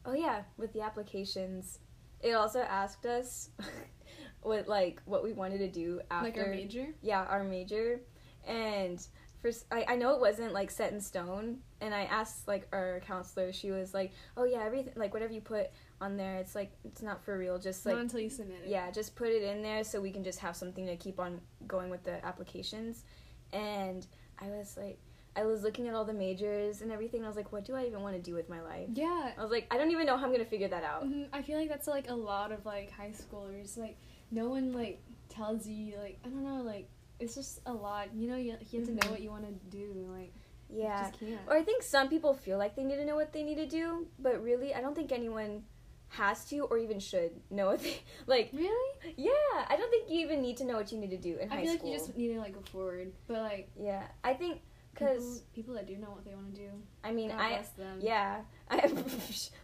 oh 0.06 0.13
yeah, 0.13 0.44
with 0.57 0.71
the 0.74 0.81
applications, 0.81 1.80
it 2.21 2.31
also 2.33 2.60
asked 2.62 3.06
us 3.06 3.50
what 4.42 4.68
like 4.68 5.01
what 5.06 5.24
we 5.24 5.33
wanted 5.33 5.57
to 5.60 5.68
do 5.69 6.01
after 6.12 6.25
Like 6.30 6.38
our 6.38 6.48
major. 6.48 6.88
yeah 7.01 7.24
our 7.24 7.44
major, 7.44 8.00
and 8.48 9.06
first 9.41 9.65
I, 9.71 9.86
I 9.88 9.95
know 9.95 10.13
it 10.15 10.19
wasn't 10.21 10.53
like 10.53 10.71
set 10.71 10.91
in 10.91 11.00
stone, 11.01 11.59
and 11.81 11.94
I 11.94 12.03
asked 12.03 12.47
like 12.47 12.68
our 12.71 13.01
counselor, 13.06 13.51
she 13.51 13.71
was 13.71 13.94
like, 13.94 14.12
oh 14.38 14.44
yeah, 14.44 14.63
everything 14.63 14.94
like 14.95 15.13
whatever 15.13 15.33
you 15.33 15.41
put 15.41 15.68
on 16.01 16.18
there, 16.18 16.38
it's 16.38 16.56
like 16.56 16.71
it's 16.83 17.01
not 17.01 17.24
for 17.24 17.38
real, 17.38 17.57
just 17.59 17.86
like 17.86 17.95
not 17.95 18.01
until 18.01 18.19
you 18.19 18.30
submit 18.30 18.62
it. 18.65 18.69
yeah, 18.69 18.89
just 18.91 19.15
put 19.15 19.30
it 19.30 19.44
in 19.44 19.62
there 19.62 19.83
so 19.83 20.00
we 20.01 20.12
can 20.12 20.24
just 20.24 20.39
have 20.39 20.56
something 20.56 20.86
to 20.86 20.95
keep 20.95 21.19
on 21.19 21.41
going 21.68 21.89
with 21.89 22.03
the 22.03 22.24
applications. 22.25 23.03
And 23.51 24.06
I 24.41 24.47
was 24.47 24.77
like, 24.77 25.00
I 25.36 25.44
was 25.44 25.63
looking 25.63 25.88
at 25.88 25.94
all 25.94 26.06
the 26.06 26.13
majors 26.13 26.81
and 26.81 26.92
everything. 26.92 27.19
And 27.19 27.25
I 27.25 27.30
was 27.30 27.38
like, 27.38 27.51
what 27.51 27.65
do 27.65 27.75
I 27.75 27.85
even 27.85 28.01
want 28.01 28.15
to 28.15 28.21
do 28.21 28.33
with 28.35 28.50
my 28.50 28.62
life? 28.62 28.89
Yeah. 28.94 29.31
I 29.38 29.42
was 29.42 29.51
like, 29.51 29.68
I 29.71 29.77
don't 29.77 29.92
even 29.92 30.06
know 30.06 30.18
how 30.18 30.25
I'm 30.25 30.31
gonna 30.31 30.45
figure 30.45 30.68
that 30.68 30.83
out. 30.83 31.06
Mhm, 31.06 31.27
I 31.33 31.42
feel 31.42 31.57
like 31.57 31.69
that's 31.69 31.88
like 31.88 32.09
a 32.09 32.13
lot 32.15 32.51
of 32.51 32.65
like 32.65 32.92
high 32.92 33.12
schoolers. 33.12 33.77
Like 33.77 33.97
no 34.31 34.50
one 34.50 34.71
like 34.74 35.01
tells 35.30 35.68
you 35.68 35.97
like 35.97 36.19
I 36.25 36.30
don't 36.30 36.44
know 36.44 36.62
like 36.63 36.89
it's 37.19 37.36
just 37.36 37.62
a 37.66 37.74
lot. 37.74 38.13
You 38.16 38.30
know 38.30 38.36
you, 38.38 38.56
you 38.71 38.80
have 38.80 38.88
to 38.88 38.94
know 38.94 39.00
mm-hmm. 39.01 39.12
what 39.12 39.21
you 39.21 39.30
want 39.30 39.45
to 39.48 39.77
do. 39.77 40.07
Like 40.12 40.33
you 40.69 40.83
Yeah. 40.83 41.01
just 41.10 41.19
can't. 41.19 41.39
Or 41.48 41.56
I 41.57 41.63
think 41.63 41.83
some 41.83 42.10
people 42.10 42.33
feel 42.33 42.57
like 42.57 42.75
they 42.75 42.83
need 42.83 42.98
to 42.98 43.06
know 43.06 43.16
what 43.16 43.33
they 43.33 43.44
need 43.44 43.57
to 43.57 43.66
do, 43.68 44.07
but 44.19 44.42
really, 44.44 44.74
I 44.74 44.81
don't 44.81 44.95
think 44.95 45.12
anyone 45.12 45.63
has 46.10 46.44
to 46.45 46.60
or 46.62 46.77
even 46.80 47.00
should 47.00 47.31
know 47.51 47.68
what 47.68 47.83
they 47.83 48.01
like. 48.27 48.50
really? 48.54 49.13
Yeah, 49.16 49.31
I 49.68 49.75
don't 49.77 49.89
think 49.92 50.10
you 50.10 50.19
even 50.21 50.42
need 50.42 50.57
to 50.57 50.63
know 50.66 50.75
what 50.75 50.92
you 50.92 50.98
need 50.98 51.12
to 51.12 51.18
do 51.18 51.38
in 51.38 51.51
I 51.51 51.56
high 51.56 51.62
feel 51.63 51.74
school. 51.77 51.89
like 51.92 52.00
you 52.01 52.06
just 52.06 52.18
need 52.18 52.33
to 52.33 52.39
like 52.39 52.54
go 52.54 52.62
forward. 52.62 53.12
But 53.27 53.38
like 53.44 53.69
yeah, 53.80 54.04
I 54.23 54.33
think 54.33 54.61
people, 54.95 55.14
because 55.14 55.42
people 55.54 55.73
that 55.76 55.85
do 55.88 55.97
know 55.97 56.09
what 56.09 56.26
they 56.26 56.33
want 56.33 56.54
to 56.56 56.61
do, 56.61 56.69
I 57.04 57.11
mean 57.11 57.30
God 57.30 57.40
I. 57.40 57.61
Yeah, 57.99 58.42
I 58.71 58.92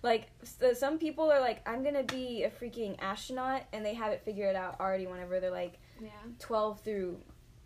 like 0.03 0.29
so 0.43 0.73
some 0.73 0.99
people 0.99 1.31
are 1.31 1.39
like, 1.41 1.67
I'm 1.67 1.83
gonna 1.83 2.03
be 2.03 2.43
a 2.43 2.49
freaking 2.51 2.95
astronaut, 2.99 3.63
and 3.73 3.83
they 3.83 3.95
have 3.95 4.11
it 4.11 4.21
figured 4.23 4.55
out 4.55 4.79
already. 4.79 5.07
Whenever 5.07 5.39
they're 5.39 5.49
like 5.51 5.79
Yeah. 5.99 6.09
twelve 6.37 6.79
through, 6.81 7.17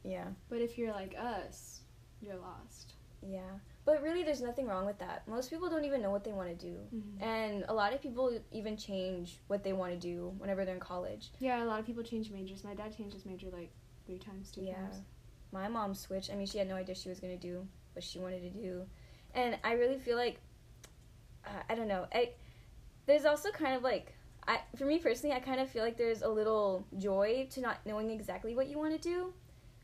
yeah, 0.03 0.27
But 0.49 0.59
if 0.59 0.77
you're 0.77 0.91
like 0.93 1.15
us, 1.17 1.81
you're 2.21 2.37
lost. 2.37 2.93
yeah. 3.21 3.59
But 3.85 4.01
really, 4.03 4.23
there's 4.23 4.41
nothing 4.41 4.67
wrong 4.67 4.85
with 4.85 4.99
that. 4.99 5.27
Most 5.27 5.49
people 5.49 5.67
don't 5.69 5.83
even 5.85 6.01
know 6.01 6.11
what 6.11 6.23
they 6.23 6.31
want 6.33 6.49
to 6.49 6.55
do, 6.55 6.77
Mhm. 6.93 7.21
and 7.21 7.65
a 7.67 7.73
lot 7.73 7.91
of 7.93 8.01
people 8.01 8.37
even 8.51 8.77
change 8.77 9.39
what 9.47 9.63
they 9.63 9.73
want 9.73 9.93
to 9.93 9.99
do 9.99 10.33
whenever 10.37 10.63
they're 10.63 10.75
in 10.75 10.79
college. 10.79 11.31
Yeah, 11.39 11.63
a 11.63 11.65
lot 11.65 11.79
of 11.79 11.85
people 11.85 12.03
change 12.03 12.29
majors. 12.31 12.63
My 12.63 12.75
dad 12.75 12.95
changed 12.95 13.13
his 13.15 13.25
major 13.25 13.49
like 13.49 13.71
three 14.05 14.19
times, 14.19 14.51
two 14.51 14.61
Yeah. 14.61 14.75
times. 14.75 15.01
My 15.51 15.67
mom 15.67 15.95
switched. 15.95 16.31
I 16.31 16.35
mean, 16.35 16.45
she 16.45 16.59
had 16.59 16.67
no 16.67 16.75
idea 16.75 16.93
she 16.93 17.09
was 17.09 17.19
gonna 17.19 17.37
do 17.37 17.67
what 17.93 18.03
she 18.03 18.19
wanted 18.19 18.41
to 18.41 18.49
do, 18.61 18.87
and 19.33 19.57
I 19.63 19.73
really 19.73 19.97
feel 19.97 20.17
like 20.17 20.39
uh, 21.45 21.63
I 21.69 21.75
don't 21.75 21.87
know. 21.87 22.05
I 22.13 22.33
there's 23.05 23.25
also 23.25 23.49
kind 23.51 23.75
of 23.75 23.81
like 23.81 24.13
I 24.47 24.59
for 24.75 24.85
me 24.85 24.99
personally, 24.99 25.35
I 25.35 25.39
kind 25.39 25.59
of 25.59 25.69
feel 25.69 25.83
like 25.83 25.97
there's 25.97 26.21
a 26.21 26.29
little 26.29 26.85
joy 26.97 27.47
to 27.51 27.61
not 27.61 27.77
knowing 27.85 28.11
exactly 28.11 28.55
what 28.55 28.67
you 28.67 28.77
want 28.77 28.93
to 28.93 28.99
do, 28.99 29.33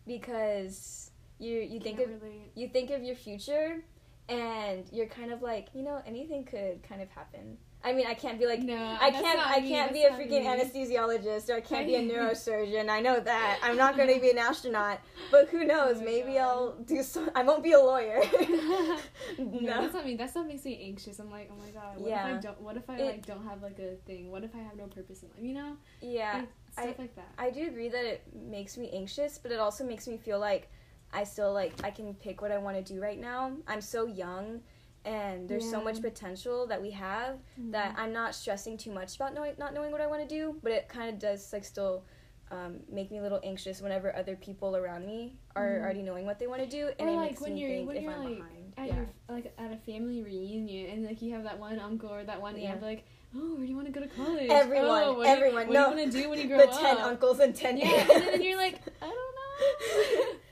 because 0.07 1.11
you 1.39 1.59
you 1.59 1.79
think 1.79 1.97
Can't 1.97 2.13
of 2.13 2.21
relate. 2.21 2.51
you 2.55 2.67
think 2.69 2.89
of 2.91 3.03
your 3.03 3.15
future, 3.15 3.83
and 4.29 4.85
you're 4.91 5.07
kind 5.07 5.31
of 5.31 5.41
like 5.41 5.67
you 5.73 5.83
know 5.83 6.01
anything 6.05 6.43
could 6.45 6.81
kind 6.87 7.01
of 7.01 7.09
happen. 7.09 7.57
I 7.83 7.93
mean, 7.93 8.07
I 8.07 8.15
can't 8.15 8.39
be 8.39 8.47
like 8.47 8.61
no, 8.61 8.97
I 8.99 9.11
can't. 9.11 9.39
I 9.39 9.59
me, 9.59 9.69
can't 9.69 9.93
be 9.93 10.01
that's 10.01 10.15
a 10.15 10.23
freaking 10.23 10.41
me. 10.41 10.47
anesthesiologist, 10.47 11.49
or 11.49 11.57
I 11.57 11.61
can't 11.61 11.85
be 11.85 11.93
a 11.93 12.01
neurosurgeon. 12.11 12.89
I 12.89 12.99
know 12.99 13.19
that. 13.19 13.59
I'm 13.61 13.77
not 13.77 13.95
going 13.95 14.11
to 14.11 14.19
be 14.19 14.31
an 14.31 14.39
astronaut, 14.39 15.01
but 15.29 15.49
who 15.49 15.59
oh 15.61 15.65
knows? 15.65 15.97
Oh 15.99 16.03
Maybe 16.03 16.33
God. 16.33 16.39
I'll 16.41 16.71
do. 16.77 17.03
So, 17.03 17.29
I 17.35 17.43
won't 17.43 17.61
be 17.61 17.73
a 17.73 17.79
lawyer. 17.79 18.23
no, 18.41 18.97
no. 19.37 19.81
that's 19.81 19.93
not 19.93 20.03
me. 20.05 20.15
That 20.15 20.31
stuff 20.31 20.47
makes 20.47 20.65
me 20.65 20.79
anxious. 20.83 21.19
I'm 21.19 21.29
like, 21.29 21.51
oh 21.53 21.55
my 21.63 21.69
god, 21.69 21.97
what 21.97 22.07
if 22.07 22.07
Yeah. 22.07 22.25
I 22.25 22.33
don't? 22.39 22.59
What 22.61 22.75
if 22.77 22.89
I 22.89 22.95
It- 22.97 23.05
like 23.05 23.25
don't 23.27 23.45
have 23.45 23.61
like 23.61 23.77
a 23.77 23.95
thing? 24.07 24.31
What 24.31 24.43
if 24.43 24.55
I 24.55 24.59
have 24.59 24.75
no 24.75 24.85
purpose 24.87 25.21
in 25.21 25.29
life? 25.29 25.39
You 25.39 25.53
know, 25.53 25.77
Yeah, 26.01 26.37
like, 26.77 26.85
stuff 26.87 26.97
like 26.99 27.15
that. 27.17 27.29
I 27.37 27.51
do 27.51 27.67
agree 27.67 27.89
that 27.89 28.03
it 28.03 28.23
makes 28.33 28.77
me 28.77 28.89
anxious, 28.93 29.37
but 29.37 29.51
it 29.51 29.59
also 29.59 29.83
makes 29.85 30.07
me 30.07 30.17
feel 30.17 30.39
like 30.39 30.71
I 31.15 31.23
still 31.23 31.53
like 31.53 31.73
I 31.83 31.91
can 31.91 32.13
pick 32.15 32.41
what 32.41 32.51
I 32.51 32.57
want 32.57 32.75
to 32.77 32.93
do 32.93 33.01
right 33.01 33.19
now. 33.19 33.51
I'm 33.67 33.81
so 33.81 34.05
young 34.05 34.61
and 35.05 35.47
there's 35.47 35.69
so 35.69 35.79
much 35.83 36.01
potential 36.01 36.65
that 36.67 36.81
we 36.81 36.89
have 36.91 37.37
that 37.71 37.93
I'm 37.97 38.11
not 38.11 38.33
stressing 38.35 38.75
too 38.77 38.91
much 38.91 39.15
about 39.17 39.33
knowing 39.35 39.53
not 39.57 39.73
knowing 39.73 39.91
what 39.91 40.01
I 40.01 40.07
want 40.07 40.27
to 40.27 40.27
do, 40.27 40.55
but 40.63 40.71
it 40.71 40.89
kind 40.89 41.09
of 41.09 41.19
does 41.19 41.51
like 41.53 41.63
still 41.63 42.03
um, 42.51 42.77
make 42.91 43.09
me 43.11 43.17
a 43.17 43.21
little 43.23 43.39
anxious 43.43 43.81
whenever 43.81 44.15
other 44.15 44.35
people 44.35 44.75
around 44.75 45.05
me 45.05 45.33
are 45.55 45.67
Mhm. 45.79 45.81
already 45.83 46.01
knowing 46.03 46.25
what 46.27 46.37
they 46.39 46.45
want 46.47 46.61
to 46.63 46.69
do, 46.69 46.89
and 46.99 47.09
Or, 47.09 47.13
it 47.13 47.15
like, 47.15 47.29
makes 47.31 47.41
when 47.41 47.53
me 47.55 47.61
you're- 47.61 47.73
think 47.75 47.87
when 47.87 47.97
if 47.97 48.03
you're, 48.03 48.11
I'm 48.13 48.23
like, 48.23 48.35
behind. 48.37 48.73
at 48.77 48.87
yeah. 48.87 48.95
your 48.95 49.07
like 49.29 49.53
at 49.57 49.71
a 49.71 49.77
family 49.77 50.21
reunion 50.21 50.89
and 50.91 51.05
like 51.05 51.21
you 51.23 51.33
have 51.33 51.43
that 51.43 51.57
one 51.59 51.79
uncle 51.79 52.09
or 52.13 52.23
that 52.23 52.39
one 52.41 52.55
Yeah. 52.57 52.71
aunt 52.73 52.81
like, 52.83 53.03
oh, 53.35 53.55
where 53.55 53.65
do 53.65 53.71
you 53.71 53.75
want 53.75 53.87
to 53.87 53.93
go 53.93 53.99
to 54.01 54.07
college? 54.07 54.49
Everyone, 54.49 55.03
oh, 55.05 55.13
what 55.17 55.27
everyone, 55.27 55.65
Do 55.67 55.73
you, 55.73 55.79
no. 55.79 55.87
what 55.89 55.95
do 55.95 56.01
you 56.01 56.03
want 56.05 56.11
to 56.13 56.21
do 56.23 56.29
when 56.29 56.39
you 56.39 56.47
grow 56.51 56.59
up? 56.59 56.71
the 56.71 56.77
ten 56.77 56.97
uncles 56.99 57.39
and 57.39 57.55
ten 57.55 57.77
Yeah, 57.77 57.87
aunts. 57.87 58.13
and 58.15 58.23
then 58.27 58.41
you're 58.43 58.57
like, 58.57 58.79
I 59.01 59.05
don't 59.05 59.15
know. 59.15 60.33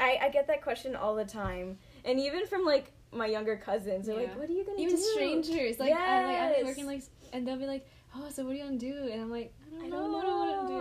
I, 0.00 0.18
I 0.22 0.28
get 0.30 0.46
that 0.48 0.62
question 0.62 0.96
all 0.96 1.14
the 1.14 1.24
time, 1.24 1.78
and 2.04 2.18
even 2.18 2.46
from 2.46 2.64
like 2.64 2.92
my 3.12 3.26
younger 3.26 3.56
cousins, 3.56 4.06
they're 4.06 4.16
Yeah. 4.16 4.28
like, 4.28 4.38
"What 4.38 4.48
are 4.48 4.52
you 4.52 4.64
gonna 4.64 4.76
do? 4.78 4.82
Even 4.82 4.96
strangers, 4.96 5.78
like 5.78 5.92
I'm 5.94 6.24
like 6.24 6.40
I'm 6.40 6.64
working 6.64 6.86
like, 6.86 7.02
and 7.32 7.46
they'll 7.46 7.56
be 7.58 7.66
like, 7.66 7.86
oh, 8.16 8.28
so 8.30 8.44
what 8.44 8.52
are 8.52 8.56
you 8.56 8.64
going 8.64 8.78
to 8.78 8.90
do? 8.92 9.08
And 9.12 9.20
I'm 9.22 9.30
like, 9.30 9.52
I 9.62 9.70
don't, 9.70 9.84
I 9.84 9.88
know, 9.88 10.02
don't 10.02 10.12
what 10.12 10.22
do 10.22 10.28
I 10.28 10.34
want 10.34 10.68
to 10.68 10.74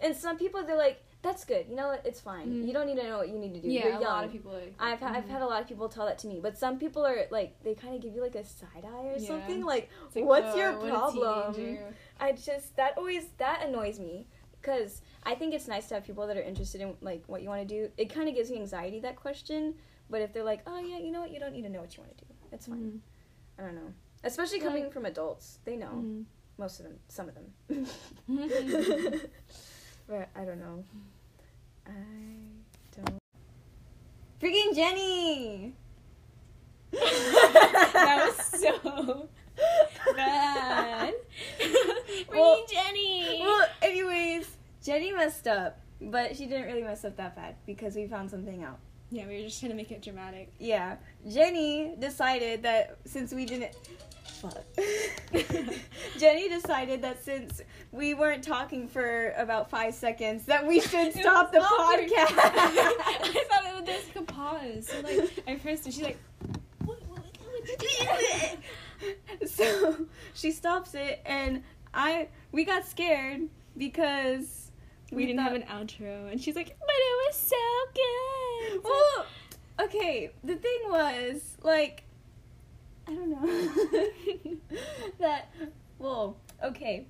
do. 0.00 0.06
And 0.06 0.16
some 0.16 0.36
people 0.36 0.62
they're 0.64 0.76
like, 0.76 1.02
"That's 1.22 1.44
good. 1.44 1.66
You 1.68 1.76
know 1.76 1.88
what? 1.88 2.02
It's 2.04 2.20
fine. 2.20 2.48
Mhm. 2.50 2.66
You 2.66 2.72
don't 2.72 2.86
need 2.86 2.96
to 2.96 3.04
know 3.04 3.18
what 3.18 3.28
you 3.28 3.38
need 3.38 3.54
to 3.54 3.60
do. 3.60 3.68
Yeah, 3.68 3.88
You're 3.88 3.98
a 3.98 4.00
lot 4.00 4.24
of 4.24 4.32
people. 4.32 4.52
Like, 4.52 4.74
I've 4.80 4.98
ha- 5.00 5.12
I've 5.14 5.24
mhm. 5.24 5.28
had 5.28 5.42
a 5.42 5.46
lot 5.46 5.62
of 5.62 5.68
people 5.68 5.88
tell 5.88 6.06
that 6.06 6.18
to 6.20 6.26
me, 6.26 6.40
but 6.42 6.58
some 6.58 6.78
people 6.78 7.04
are 7.06 7.26
like 7.30 7.62
they 7.62 7.74
kind 7.74 7.94
of 7.94 8.00
give 8.02 8.14
you 8.14 8.20
like 8.20 8.34
a 8.34 8.44
side 8.44 8.84
eye 8.84 9.06
or 9.06 9.16
Yeah. 9.18 9.28
something. 9.28 9.64
Like, 9.64 9.90
like, 10.14 10.24
what's 10.24 10.54
whoa, 10.54 10.58
your 10.60 10.72
problem? 10.74 11.54
teenager. 11.54 11.94
I 12.18 12.32
just 12.32 12.74
that 12.76 12.94
always 12.98 13.26
that 13.38 13.64
annoys 13.64 14.00
me 14.00 14.26
because 14.62 15.02
I 15.24 15.34
think 15.34 15.52
it's 15.54 15.66
nice 15.68 15.88
to 15.88 15.94
have 15.94 16.04
people 16.06 16.26
that 16.28 16.36
are 16.36 16.42
interested 16.42 16.80
in 16.80 16.94
like 17.00 17.24
what 17.26 17.42
you 17.42 17.48
want 17.48 17.66
to 17.68 17.74
do. 17.74 17.90
It 17.96 18.06
kind 18.14 18.28
of 18.28 18.34
gives 18.34 18.50
me 18.50 18.58
anxiety 18.58 19.00
that 19.00 19.16
question, 19.16 19.74
but 20.08 20.22
if 20.22 20.32
they're 20.32 20.44
like, 20.44 20.62
"Oh 20.66 20.78
yeah, 20.78 20.98
you 20.98 21.10
know 21.10 21.20
what? 21.20 21.32
You 21.32 21.40
don't 21.40 21.52
need 21.52 21.62
to 21.62 21.68
know 21.68 21.80
what 21.80 21.96
you 21.96 22.02
want 22.02 22.16
to 22.16 22.24
do. 22.24 22.30
It's 22.52 22.66
fine." 22.66 22.78
Mhm. 22.78 23.00
I 23.58 23.62
don't 23.66 23.74
know. 23.74 23.92
Especially 24.24 24.60
Like- 24.60 24.68
coming 24.68 24.90
from 24.90 25.04
adults, 25.06 25.58
they 25.64 25.76
know. 25.76 25.92
Mhm. 25.94 26.24
Most 26.58 26.78
of 26.80 26.84
them, 26.86 26.98
some 27.08 27.28
of 27.28 27.34
them. 27.34 27.52
but 30.06 30.28
I 30.36 30.44
don't 30.44 30.60
know. 30.60 30.84
I 31.86 31.90
don't. 32.96 33.18
Freaking 34.40 34.74
Jenny! 34.74 35.74
that 36.92 38.32
was 38.36 38.60
so 38.60 39.28
bad. 40.16 41.14
Well- 42.30 42.62
Freaking 42.62 42.70
Jenny. 42.72 43.38
Well, 43.42 43.66
anyways, 43.82 44.48
Jenny 44.82 45.12
messed 45.12 45.46
up, 45.46 45.80
but 46.00 46.36
she 46.36 46.46
didn't 46.46 46.66
really 46.66 46.82
mess 46.82 47.04
up 47.04 47.16
that 47.16 47.34
bad 47.36 47.56
because 47.66 47.94
we 47.94 48.06
found 48.06 48.30
something 48.30 48.62
out. 48.62 48.78
yeah, 49.10 49.26
we 49.26 49.36
were 49.38 49.42
just 49.42 49.60
trying 49.60 49.70
to 49.70 49.76
make 49.76 49.90
it 49.90 50.02
dramatic. 50.02 50.52
Yeah, 50.58 50.96
Jenny 51.28 51.94
decided 51.98 52.62
that 52.62 52.96
since 53.04 53.32
we 53.32 53.44
didn't. 53.44 53.72
Fuck. 54.40 54.62
Jenny 56.18 56.48
decided 56.48 57.02
that 57.02 57.22
since 57.24 57.60
we 57.92 58.14
weren't 58.14 58.42
talking 58.44 58.88
for 58.88 59.30
about 59.36 59.68
five 59.70 59.94
seconds, 59.94 60.44
that 60.46 60.66
we 60.66 60.80
should 60.80 61.12
stop 61.12 61.52
the 61.52 61.58
podcast. 61.78 62.34
I 62.38 63.44
thought 63.48 63.64
it 63.66 63.74
was 63.74 64.06
like 64.08 64.16
a 64.16 64.22
pause. 64.22 64.88
So 64.88 65.00
like 65.00 65.42
I 65.46 65.54
pressed 65.56 65.86
it. 65.86 65.94
She's 65.94 66.02
like, 66.02 66.18
what, 66.84 66.98
what, 67.08 67.20
what, 67.20 67.68
you 67.68 68.06
what? 68.06 68.56
so 69.46 70.06
she 70.34 70.50
stops 70.52 70.94
it, 70.94 71.20
and 71.26 71.62
I 71.94 72.28
we 72.52 72.64
got 72.64 72.86
scared 72.86 73.48
because 73.76 74.70
we 75.10 75.26
didn't 75.26 75.38
thought- 75.44 75.52
have 75.52 75.60
an 75.60 75.86
outro, 75.86 76.30
and 76.30 76.40
she's 76.40 76.56
like, 76.56 76.68
but 76.78 76.88
it 76.88 77.26
was 77.26 77.36
so 77.36 77.56
good. 77.94 78.82
Well, 78.84 79.26
okay. 79.86 80.30
The 80.44 80.56
thing 80.56 80.80
was, 80.88 81.56
like, 81.62 82.04
I 83.06 83.14
don't 83.14 83.30
know 83.30 84.56
that. 85.20 85.52
Well, 85.98 86.36
okay, 86.64 87.06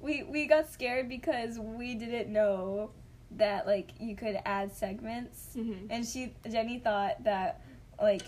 we 0.00 0.22
we 0.24 0.46
got 0.46 0.70
scared 0.70 1.08
because 1.08 1.58
we 1.58 1.94
didn't 1.94 2.32
know 2.32 2.90
that 3.32 3.66
like 3.66 3.90
you 3.98 4.14
could 4.16 4.38
add 4.44 4.72
segments, 4.72 5.48
Mhm. 5.56 5.86
and 5.90 6.06
she 6.06 6.32
Jenny 6.50 6.78
thought 6.78 7.24
that 7.24 7.60
like 8.00 8.22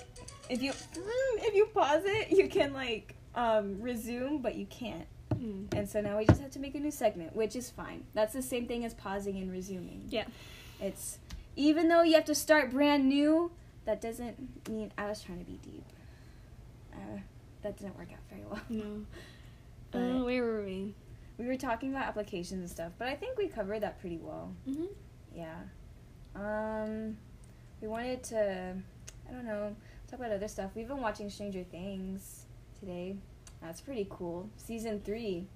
if 0.48 0.62
you 0.62 0.72
if 0.72 1.54
you 1.54 1.66
pause 1.66 2.02
it, 2.04 2.30
you 2.30 2.48
can 2.48 2.72
like 2.72 3.14
um 3.34 3.80
resume, 3.80 4.38
but 4.38 4.54
you 4.54 4.66
can't. 4.66 5.06
Mm. 5.34 5.72
And 5.76 5.88
so 5.88 6.00
now 6.00 6.18
we 6.18 6.26
just 6.26 6.40
have 6.40 6.50
to 6.52 6.58
make 6.58 6.74
a 6.74 6.80
new 6.80 6.90
segment, 6.90 7.36
which 7.36 7.54
is 7.54 7.70
fine. 7.70 8.04
That's 8.14 8.32
the 8.32 8.42
same 8.42 8.66
thing 8.66 8.84
as 8.84 8.94
pausing 8.94 9.36
and 9.36 9.50
resuming. 9.52 10.04
Yeah. 10.08 10.24
It's 10.80 11.18
even 11.56 11.88
though 11.88 12.02
you 12.02 12.14
have 12.14 12.24
to 12.26 12.34
start 12.34 12.70
brand 12.70 13.08
new, 13.08 13.50
that 13.84 14.00
doesn't 14.00 14.68
mean 14.68 14.92
I 14.96 15.06
was 15.06 15.22
trying 15.22 15.38
to 15.38 15.44
be 15.44 15.58
deep. 15.62 15.84
Uh, 16.92 17.18
that 17.62 17.76
didn't 17.76 17.96
work 17.98 18.08
out 18.12 18.18
very 18.30 18.42
well. 18.48 18.60
No. 18.68 19.04
But 19.90 20.00
Oh, 20.02 20.24
where 20.26 20.42
were 20.44 20.64
we? 20.64 20.94
we 21.38 21.46
were 21.46 21.56
talking 21.56 21.90
about 21.90 22.04
applications 22.06 22.60
and 22.60 22.68
stuff, 22.68 22.92
but 22.98 23.08
I 23.08 23.14
think 23.14 23.38
we 23.38 23.48
covered 23.48 23.80
that 23.80 23.98
pretty 24.00 24.18
well. 24.18 24.52
Mm-hmm. 24.68 24.84
Yeah. 25.34 25.54
Um, 26.36 27.16
we 27.80 27.88
wanted 27.88 28.22
to, 28.24 28.74
I 29.28 29.32
don't 29.32 29.44
know, 29.46 29.76
talk 30.10 30.20
about 30.20 30.32
other 30.32 30.48
stuff. 30.48 30.70
We've 30.74 30.88
been 30.88 31.00
watching 31.00 31.28
Stranger 31.30 31.64
Things 31.64 32.46
today. 32.80 33.16
That's 33.60 33.80
pretty 33.80 34.06
cool. 34.08 34.48
Season 34.56 35.00
three. 35.04 35.46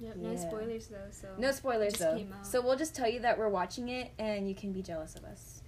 Yep. 0.00 0.16
No 0.16 0.30
No 0.30 0.36
spoilers 0.36 0.86
though. 0.86 0.96
So. 1.10 1.28
No 1.38 1.52
spoilers 1.52 1.94
though. 1.94 2.20
So 2.42 2.60
we'll 2.62 2.76
just 2.76 2.94
tell 2.94 3.08
you 3.08 3.20
that 3.20 3.38
we're 3.38 3.48
watching 3.48 3.88
it, 3.88 4.10
and 4.18 4.48
you 4.48 4.54
can 4.54 4.72
be 4.72 4.82
jealous 4.82 5.14
of 5.14 5.24
us. 5.24 5.62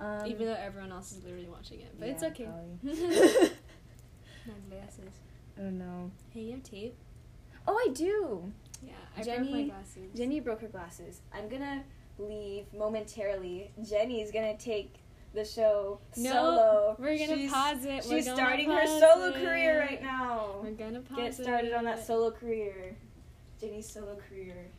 Um, 0.00 0.26
Even 0.26 0.46
though 0.46 0.54
everyone 0.54 0.92
else 0.92 1.12
is 1.12 1.24
literally 1.24 1.48
watching 1.48 1.80
it, 1.80 1.92
but 1.98 2.08
it's 2.08 2.22
okay. 2.22 2.48
My 2.82 4.54
glasses. 4.70 5.12
I 5.56 5.62
don't 5.62 5.78
know. 5.78 6.10
Hey, 6.30 6.42
you 6.42 6.52
have 6.52 6.62
tape? 6.62 6.94
Oh, 7.66 7.74
I 7.74 7.92
do. 7.92 8.52
Yeah, 8.82 8.92
I 9.16 9.22
broke 9.22 9.26
Jenny- 9.26 9.52
my 9.52 9.62
glasses. 9.74 10.12
Jenny 10.16 10.40
broke 10.40 10.60
her 10.62 10.68
glasses. 10.68 11.20
I'm 11.34 11.48
gonna 11.48 11.82
leave 12.18 12.72
momentarily. 12.72 13.72
Jenny's 13.82 14.30
gonna 14.30 14.56
take 14.56 14.94
the 15.34 15.44
show 15.44 16.00
No, 16.16 16.32
solo. 16.32 16.96
we're 16.98 17.18
gonna 17.18 17.36
She's- 17.36 17.52
pause 17.52 17.84
it. 17.84 18.04
We're 18.08 18.16
She's 18.22 18.30
starting 18.32 18.70
her 18.70 18.86
solo 18.86 19.26
it. 19.28 19.34
career 19.34 19.78
right 19.80 20.02
now. 20.02 20.60
We're 20.62 20.70
gonna 20.72 21.00
pause 21.00 21.18
it. 21.18 21.22
Get 21.22 21.34
started 21.34 21.72
on 21.72 21.84
that 21.84 22.04
solo 22.06 22.30
career. 22.30 22.96
Jenny's 23.60 23.88
solo 23.90 24.16
career. 24.28 24.70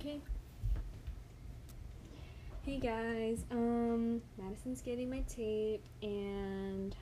Okay. 0.00 0.20
Hey 2.62 2.78
guys, 2.78 3.44
um, 3.50 4.20
Madison's 4.36 4.82
getting 4.82 5.08
my 5.08 5.20
tape, 5.22 5.82
and 6.02 6.94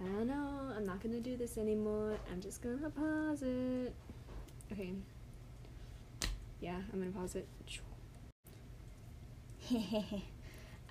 I 0.00 0.04
don't 0.04 0.26
know. 0.26 0.72
I'm 0.76 0.84
not 0.84 1.00
gonna 1.02 1.20
do 1.20 1.36
this 1.36 1.56
anymore. 1.56 2.16
I'm 2.30 2.40
just 2.40 2.60
gonna 2.62 2.90
pause 2.90 3.42
it. 3.42 3.94
Okay. 4.72 4.92
Yeah, 6.60 6.80
I'm 6.92 6.98
gonna 7.00 7.12
pause 7.12 7.34
it. 7.36 7.48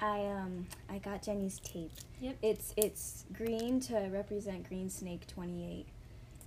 I 0.04 0.26
um 0.26 0.68
I 0.90 0.98
got 0.98 1.24
Jenny's 1.24 1.60
tape. 1.60 1.92
Yep. 2.20 2.38
It's 2.42 2.74
it's 2.76 3.26
green 3.32 3.80
to 3.82 4.10
represent 4.12 4.68
Green 4.68 4.90
Snake 4.90 5.26
28. 5.28 5.86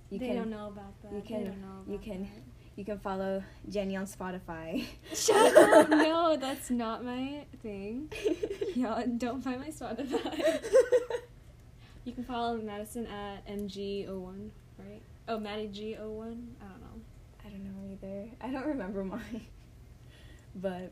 You 0.09 0.19
they 0.19 0.27
can 0.27 0.35
don't 0.35 0.49
know 0.51 0.67
about 0.67 1.01
that. 1.01 1.11
you 1.13 1.21
They 1.27 1.43
don't 1.45 1.61
know 1.61 1.81
you 1.87 1.95
about 1.95 2.05
can- 2.05 2.29
you 2.75 2.85
can 2.85 2.99
follow 2.99 3.43
Jenny 3.67 3.95
on 3.97 4.05
Spotify. 4.05 4.85
Shut 5.13 5.57
up! 5.57 5.89
No, 6.07 6.37
that's 6.37 6.69
not 6.69 7.03
my 7.03 7.43
thing. 7.63 8.11
Y'all 8.75 9.03
don't 9.17 9.41
find 9.43 9.59
my 9.59 9.69
Spotify. 9.69 10.63
You 12.05 12.13
can 12.13 12.23
follow 12.23 12.55
Madison 12.57 13.07
at 13.07 13.47
MG01, 13.47 14.49
right? 14.77 15.01
Oh, 15.27 15.39
Maddie 15.39 15.69
G01? 15.69 15.97
I 15.97 16.65
don't 16.67 16.81
know. 16.81 17.01
I 17.43 17.49
don't 17.49 17.63
know 17.65 17.91
either. 17.91 18.29
I 18.39 18.51
don't 18.51 18.67
remember 18.67 19.03
mine. 19.03 19.41
But 20.55 20.91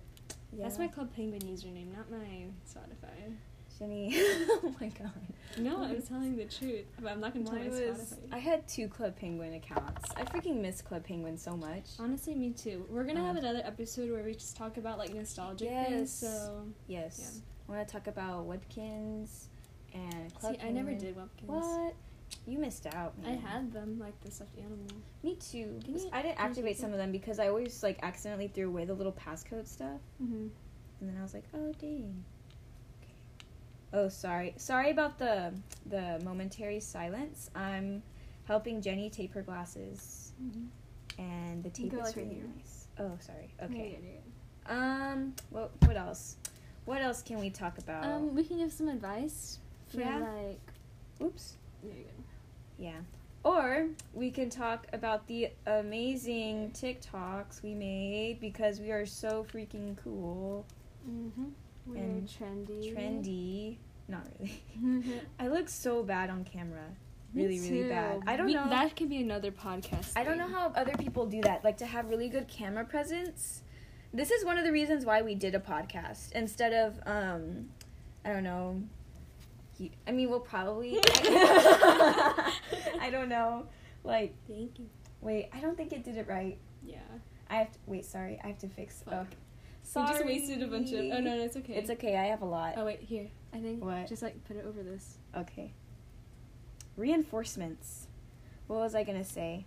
yeah. 0.56 0.64
That's 0.64 0.80
my 0.80 0.88
Club 0.88 1.14
Penguin 1.16 1.42
username, 1.42 1.96
not 1.96 2.10
my 2.12 2.46
Spotify. 2.68 3.34
Jenny. 3.78 4.14
oh 4.16 4.74
my 4.80 4.88
god. 4.88 5.12
No, 5.58 5.84
I'm 5.84 6.02
telling 6.02 6.38
the 6.38 6.46
truth, 6.46 6.86
but 7.02 7.12
I'm 7.12 7.20
not 7.20 7.34
gonna 7.34 7.46
tell 7.46 7.56
my 7.56 7.68
was, 7.68 7.80
Spotify. 7.80 8.34
I 8.34 8.38
had 8.38 8.68
two 8.68 8.88
Club 8.88 9.16
Penguin 9.18 9.54
accounts. 9.54 10.12
I 10.16 10.24
freaking 10.24 10.62
miss 10.62 10.82
Club 10.82 11.04
Penguin 11.06 11.38
so 11.38 11.58
much. 11.58 11.84
Honestly, 12.00 12.36
me 12.36 12.52
too. 12.52 12.86
We're 12.90 13.04
gonna 13.04 13.20
have 13.22 13.32
Um, 13.38 13.44
another 13.44 13.62
episode 13.66 14.12
where 14.12 14.24
we 14.24 14.34
just 14.34 14.56
talk 14.56 14.78
about 14.78 14.98
like 14.98 15.14
nostalgic 15.14 15.70
Yes. 15.70 15.90
things. 15.90 16.12
So 16.12 16.66
Yes. 16.88 17.20
Yeah. 17.22 17.42
I 17.68 17.78
want 17.78 17.88
to 17.88 17.92
talk 17.92 18.08
about 18.08 18.48
Webkinz 18.48 19.48
and 19.94 20.34
Club 20.36 20.56
see, 20.56 20.66
I 20.68 20.72
never 20.72 20.94
did 20.94 21.16
Webkinz. 21.18 21.48
What? 21.48 21.96
You 22.48 22.60
missed 22.60 22.86
out. 22.94 23.14
I 23.26 23.32
had 23.32 23.72
them 23.74 23.98
like 24.00 24.20
the 24.22 24.30
stuffed 24.30 24.58
animal. 24.58 24.86
Me 25.24 25.36
too. 25.36 25.80
Can 25.84 25.96
you- 25.98 26.10
I 26.14 26.22
didn't 26.22 26.40
activate 26.40 26.78
some 26.78 26.92
of 26.92 26.98
them 26.98 27.12
because 27.12 27.40
I 27.40 27.48
always 27.48 27.82
like 27.82 28.00
accidentally 28.04 28.48
threw 28.50 28.68
away 28.68 28.86
the 28.86 28.94
little 28.94 29.14
passcode 29.14 29.68
stuff, 29.68 30.00
Mm-hmm. 30.22 30.48
and 31.00 31.10
then 31.10 31.16
I 31.18 31.24
was 31.24 31.34
like, 31.34 31.46
oh 31.56 31.74
dang. 31.80 32.24
Okay. 33.02 33.14
Oh 33.94 34.10
sorry, 34.10 34.54
sorry 34.58 34.92
about 34.92 35.18
the 35.18 35.54
the 35.88 36.22
momentary 36.24 36.80
silence. 36.80 37.50
I'm 37.56 38.04
helping 38.46 38.80
Jenny 38.82 39.10
tape 39.10 39.34
her 39.34 39.42
glasses, 39.42 40.32
Mm-hmm. 40.44 41.22
and 41.22 41.64
the 41.64 41.70
tape 41.72 41.92
Go, 41.92 41.98
is 41.98 42.04
like, 42.08 42.16
really 42.16 42.44
nice. 42.56 42.88
Oh 43.00 43.18
sorry. 43.20 43.50
Okay. 43.64 43.98
Um. 44.68 45.34
What 45.50 45.72
what 45.86 45.98
else? 45.98 46.38
what 46.86 47.02
else 47.02 47.24
can 47.24 47.40
we 47.40 47.50
talk 47.50 47.80
about? 47.80 48.04
Um, 48.06 48.36
we 48.36 48.44
can 48.44 48.60
give 48.60 48.72
some 48.72 48.88
advice 48.88 49.58
for 49.88 50.02
Yeah. 50.02 50.20
like. 50.20 50.60
Oops. 51.24 51.56
There 51.84 51.92
you 51.96 52.04
go. 52.04 52.10
Yeah. 52.78 53.00
Or 53.44 53.88
we 54.14 54.32
can 54.32 54.50
talk 54.50 54.88
about 54.92 55.28
the 55.28 55.50
amazing 55.68 56.72
TikToks 56.72 57.62
we 57.62 57.74
made 57.76 58.40
because 58.42 58.80
we 58.80 58.92
are 58.92 59.06
so 59.06 59.46
freaking 59.54 59.96
cool, 60.04 60.66
Mm-hmm. 61.10 61.46
We're 61.88 61.98
And 61.98 62.28
trendy. 62.28 62.96
trendy. 62.96 63.78
Not 64.08 64.26
really. 64.40 64.64
Mhm. 64.82 65.20
I 65.40 65.48
look 65.50 65.70
so 65.70 66.02
bad 66.02 66.32
on 66.32 66.44
camera. 66.44 66.86
Me 67.34 67.44
Really, 67.44 67.60
really 67.70 67.90
bad. 67.90 68.22
I 68.26 68.36
don't 68.38 68.48
We- 68.48 68.56
know. 68.56 68.68
That 68.70 68.96
could 68.96 69.10
be 69.10 69.18
another 69.22 69.52
podcast. 69.52 70.14
I 70.16 70.24
don't 70.24 70.40
know 70.40 70.48
how 70.48 70.72
other 70.76 70.94
people 70.98 71.28
do 71.28 71.42
that, 71.42 71.64
like 71.64 71.78
to 71.78 71.86
have 71.86 72.10
really 72.10 72.30
good 72.30 72.48
camera 72.48 72.86
presence. 72.86 73.62
This 74.14 74.32
is 74.32 74.44
one 74.44 74.58
of 74.58 74.64
the 74.66 74.72
reasons 74.72 75.06
why 75.06 75.22
we 75.22 75.36
did 75.36 75.54
a 75.54 75.60
podcast 75.60 76.32
instead 76.32 76.74
of, 76.74 77.00
um, 77.06 77.70
I 78.24 78.30
don't 78.34 78.44
know. 78.44 78.82
You- 79.78 79.92
I 80.08 80.12
mean, 80.12 80.30
we'll 80.30 80.40
probably. 80.40 81.00
I 83.02 83.10
don't 83.12 83.30
know. 83.30 83.68
Like, 84.04 84.36
Thank 84.48 84.80
you. 84.80 84.86
wait, 85.22 85.50
I 85.54 85.60
don't 85.60 85.76
think 85.76 85.92
it 85.94 86.04
did 86.04 86.18
it 86.18 86.28
right. 86.28 86.58
Yeah. 86.84 87.00
I 87.50 87.56
have 87.58 87.72
to 87.72 87.80
wait. 87.86 88.06
Sorry, 88.06 88.40
I 88.44 88.48
have 88.48 88.58
to 88.60 88.68
fix. 88.68 89.02
Fuck. 89.04 89.14
Okay. 89.14 90.02
You 90.02 90.08
just 90.08 90.26
wasted 90.26 90.64
a 90.64 90.68
bunch 90.68 90.92
of. 90.92 91.00
Oh 91.00 91.20
no, 91.20 91.36
no, 91.36 91.42
it's 91.44 91.56
okay. 91.58 91.74
It's 91.76 91.90
okay. 91.92 92.18
I 92.18 92.26
have 92.26 92.42
a 92.42 92.46
lot. 92.46 92.74
Oh 92.78 92.86
wait, 92.86 93.02
here. 93.02 93.28
I 93.54 93.60
think. 93.60 93.84
What? 93.84 94.08
Just 94.08 94.24
like 94.24 94.44
put 94.46 94.56
it 94.58 94.66
over 94.66 94.82
this. 94.82 95.18
Okay. 95.38 95.74
Reinforcements. 96.98 98.08
What 98.68 98.78
was 98.80 98.96
I 98.96 99.04
gonna 99.04 99.24
say? 99.24 99.66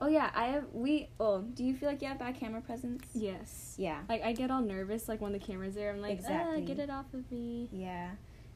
Oh 0.00 0.08
yeah, 0.08 0.30
I 0.34 0.46
have. 0.46 0.64
We. 0.72 1.08
Oh, 1.20 1.42
do 1.42 1.62
you 1.62 1.74
feel 1.74 1.88
like 1.88 2.02
you 2.02 2.08
have 2.08 2.18
bad 2.18 2.34
camera 2.34 2.60
presence? 2.60 3.04
Yes. 3.14 3.74
Yeah. 3.78 4.00
Like 4.08 4.22
I 4.24 4.32
get 4.32 4.50
all 4.50 4.62
nervous 4.62 5.08
like 5.08 5.20
when 5.20 5.32
the 5.32 5.38
camera's 5.38 5.74
there. 5.74 5.92
I'm 5.92 6.00
like, 6.00 6.12
Exactly. 6.18 6.62
ah, 6.62 6.66
get 6.66 6.78
it 6.78 6.90
off 6.90 7.12
of 7.14 7.30
me. 7.30 7.68
Yeah. 7.70 8.10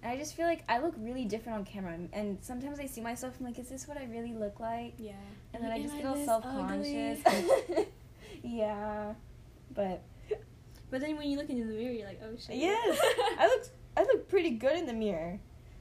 And 0.05 0.13
I 0.13 0.19
just 0.19 0.37
feel 0.37 0.45
like 0.45 0.63
I 0.69 0.81
look 0.81 0.93
really 0.99 1.25
different 1.25 1.59
on 1.59 1.65
camera, 1.65 1.99
and 2.13 2.37
sometimes 2.43 2.79
I 2.79 2.85
see 2.85 3.01
myself. 3.01 3.37
I'm 3.41 3.47
like, 3.47 3.59
is 3.59 3.71
this 3.71 3.89
what 3.89 3.97
I 3.97 4.05
really 4.05 4.35
look 4.35 4.61
like? 4.61 4.93
Yeah. 4.99 5.13
And 5.55 5.65
then 5.65 5.73
I 5.73 5.81
just 5.81 5.97
get 5.97 6.05
all 6.05 6.23
self 6.23 6.43
conscious. 6.45 7.21
yeah. 8.43 9.15
But 9.75 10.03
But 10.91 11.01
then 11.01 11.17
when 11.17 11.31
you 11.31 11.39
look 11.39 11.49
into 11.49 11.65
the 11.65 11.73
mirror, 11.73 11.93
you're 11.93 12.07
like, 12.07 12.21
oh 12.23 12.37
shit. 12.37 12.57
yes, 12.57 12.99
I 13.39 13.47
look. 13.47 13.69
I 13.97 14.03
look 14.03 14.29
pretty 14.29 14.51
good 14.51 14.77
in 14.77 14.85
the 14.85 14.93
mirror. 14.93 15.41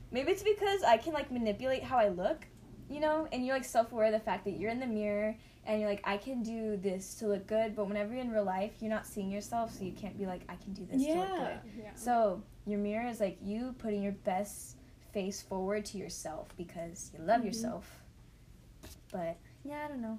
Maybe 0.09 0.31
it's 0.31 0.43
because 0.43 0.83
I 0.83 0.95
can 0.97 1.11
like 1.11 1.29
manipulate 1.29 1.83
how 1.83 1.97
I 1.97 2.07
look, 2.07 2.45
you 2.89 3.01
know, 3.01 3.27
and 3.33 3.45
you're 3.45 3.55
like 3.55 3.65
self 3.65 3.91
aware 3.91 4.05
of 4.05 4.13
the 4.13 4.19
fact 4.19 4.45
that 4.45 4.51
you're 4.51 4.71
in 4.71 4.79
the 4.79 4.87
mirror 4.87 5.35
and 5.65 5.79
you're 5.79 5.89
like, 5.89 6.01
I 6.03 6.17
can 6.17 6.43
do 6.43 6.75
this 6.77 7.15
to 7.15 7.27
look 7.27 7.47
good, 7.47 7.75
but 7.75 7.87
whenever 7.87 8.13
you're 8.13 8.21
in 8.23 8.31
real 8.31 8.43
life, 8.43 8.73
you're 8.81 8.89
not 8.89 9.05
seeing 9.07 9.29
yourself, 9.31 9.71
so 9.73 9.83
you 9.85 9.91
can't 9.93 10.17
be 10.17 10.25
like, 10.25 10.41
I 10.49 10.55
can 10.55 10.73
do 10.73 10.85
this 10.85 11.01
to 11.05 11.19
look 11.19 11.37
good. 11.37 11.59
yeah. 11.83 11.89
So 11.95 12.43
your 12.65 12.79
mirror 12.79 13.07
is 13.07 13.19
like 13.19 13.37
you 13.41 13.73
putting 13.77 14.01
your 14.03 14.11
best 14.11 14.77
face 15.13 15.41
forward 15.41 15.85
to 15.85 15.97
yourself 15.97 16.49
because 16.57 17.11
you 17.13 17.23
love 17.23 17.41
Mhm. 17.41 17.45
yourself. 17.45 18.03
But 19.11 19.37
yeah, 19.63 19.85
I 19.85 19.87
don't 19.87 20.01
know. 20.01 20.17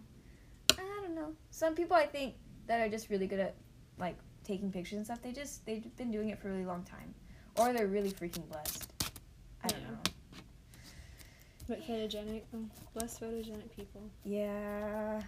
I 0.70 1.00
don't 1.02 1.14
know. 1.14 1.34
Some 1.50 1.74
people 1.74 1.96
I 1.96 2.06
think 2.06 2.34
that 2.66 2.80
are 2.80 2.88
just 2.88 3.10
really 3.10 3.26
good 3.26 3.40
at 3.40 3.54
like 3.98 4.16
taking 4.44 4.70
pictures 4.72 4.96
and 4.98 5.04
stuff. 5.04 5.20
They 5.22 5.32
just 5.32 5.64
they've 5.66 5.94
been 5.96 6.10
doing 6.10 6.30
it 6.30 6.38
for 6.38 6.48
a 6.48 6.52
really 6.52 6.64
long 6.64 6.84
time, 6.84 7.14
or 7.58 7.72
they're 7.72 7.86
really 7.86 8.10
freaking 8.12 8.48
blessed. 8.48 8.90
I 9.62 9.68
don't 9.68 9.80
Yeah. 9.82 9.90
know. 9.90 9.98
But 11.68 11.86
photogenic, 11.86 12.42
um, 12.52 12.70
less 12.94 13.18
photogenic 13.18 13.74
people. 13.74 14.02
Yeah. 14.24 15.20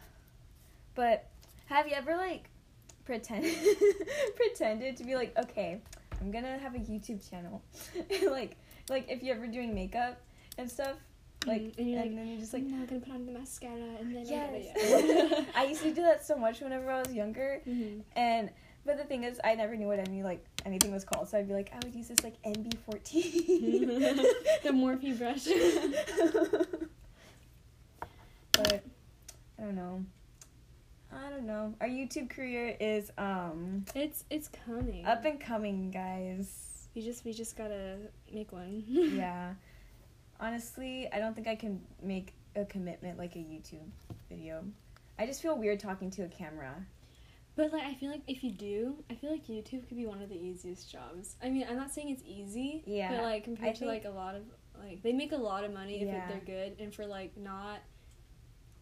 But 0.95 1.27
have 1.67 1.89
you 1.89 1.95
ever 1.95 2.17
like 2.17 2.49
pretended 3.05 3.55
pretended 4.37 4.97
to 4.99 5.05
be 5.05 5.15
like, 5.15 5.37
okay, 5.39 5.81
I'm 6.21 6.31
gonna 6.31 6.59
have 6.59 6.75
a 6.75 6.79
YouTube 6.79 7.29
channel. 7.29 7.63
like 8.31 8.57
like 8.89 9.07
if 9.11 9.23
you're 9.23 9.37
ever 9.37 9.47
doing 9.47 9.75
makeup 9.75 10.21
and 10.59 10.71
stuff. 10.71 10.97
Like 11.47 11.63
Mhm, 11.63 11.79
and 11.79 11.91
you're 11.91 12.01
like, 12.01 12.15
then 12.17 12.27
you 12.27 12.39
just 12.39 12.53
like 12.53 12.63
I'm 12.65 12.87
gonna 12.87 13.01
put 13.01 13.13
on 13.15 13.27
the 13.27 13.33
mascara 13.33 13.77
and 14.01 14.15
then 14.15 14.27
Yes. 14.27 15.47
I 15.55 15.65
used 15.67 15.83
to 15.83 15.95
do 15.95 16.03
that 16.03 16.27
so 16.27 16.37
much 16.37 16.61
whenever 16.61 16.91
I 16.91 16.99
was 17.01 17.13
younger. 17.15 17.61
hmm 17.65 18.01
And 18.17 18.51
but 18.85 18.97
the 18.99 19.05
thing 19.05 19.23
is 19.25 19.41
I 19.45 19.55
never 19.55 19.77
knew 19.77 19.87
what 19.87 19.99
any 20.01 20.23
like 20.23 20.45
anything 20.67 20.93
was 20.93 21.05
called. 21.05 21.29
So 21.29 21.39
I'd 21.39 21.49
be 21.49 21.55
like, 21.55 21.71
I 21.73 21.79
would 21.85 21.95
use 21.95 22.09
this 22.09 22.23
like 22.25 22.43
MB 22.43 22.75
fourteen. 22.85 23.87
The 24.63 24.71
Morphe 24.73 25.17
brush. 25.19 25.47
but 28.53 28.83
I 29.59 29.63
don't 29.63 29.75
know. 29.77 30.05
I 31.13 31.31
don't 31.31 31.47
know. 31.47 31.75
Our 31.81 31.87
YouTube 31.89 32.29
career 32.31 32.77
is 32.81 33.11
um 33.17 33.85
It's 33.95 34.25
it's 34.31 34.49
coming. 34.67 35.05
up 35.07 35.25
and 35.25 35.41
coming, 35.41 35.91
guys. 35.91 36.89
We 36.95 37.03
just 37.03 37.25
we 37.25 37.33
just 37.33 37.57
gotta 37.57 37.97
make 38.33 38.53
one. 38.53 38.83
yeah. 38.89 39.55
Honestly, 40.41 41.09
I 41.13 41.19
don't 41.19 41.35
think 41.35 41.47
I 41.47 41.57
can 41.57 41.81
make 42.03 42.35
a 42.57 42.65
commitment 42.65 43.19
like 43.19 43.37
a 43.37 43.39
YouTube 43.39 43.89
video. 44.29 44.65
I 45.19 45.25
just 45.27 45.41
feel 45.41 45.57
weird 45.57 45.81
talking 45.81 46.11
to 46.13 46.23
a 46.25 46.29
camera. 46.29 46.75
But 47.57 47.73
like 47.73 47.85
I 47.85 47.95
feel 47.95 48.11
like 48.11 48.23
if 48.27 48.45
you 48.45 48.51
do, 48.53 49.03
I 49.11 49.15
feel 49.15 49.31
like 49.31 49.47
YouTube 49.47 49.89
could 49.89 49.97
be 49.97 50.07
one 50.07 50.21
of 50.23 50.29
the 50.29 50.37
easiest 50.37 50.91
jobs. 50.93 51.37
I 51.43 51.49
mean, 51.49 51.67
I'm 51.69 51.77
not 51.77 51.91
saying 51.91 52.11
it's 52.11 52.23
easy. 52.27 52.83
Yeah, 52.87 53.15
But 53.17 53.25
like 53.25 53.45
compared 53.45 53.77
I 53.77 53.79
to 53.79 53.87
like 53.87 54.05
a 54.05 54.11
lot 54.11 54.35
of 54.35 54.43
like 54.79 55.03
they 55.03 55.13
make 55.13 55.33
a 55.33 55.37
lot 55.37 55.65
of 55.65 55.73
money 55.73 56.03
if 56.03 56.09
Yeah. 56.09 56.29
it, 56.29 56.47
they're 56.47 56.67
good, 56.69 56.77
and 56.79 56.95
for 56.95 57.07
like 57.07 57.37
not. 57.37 57.81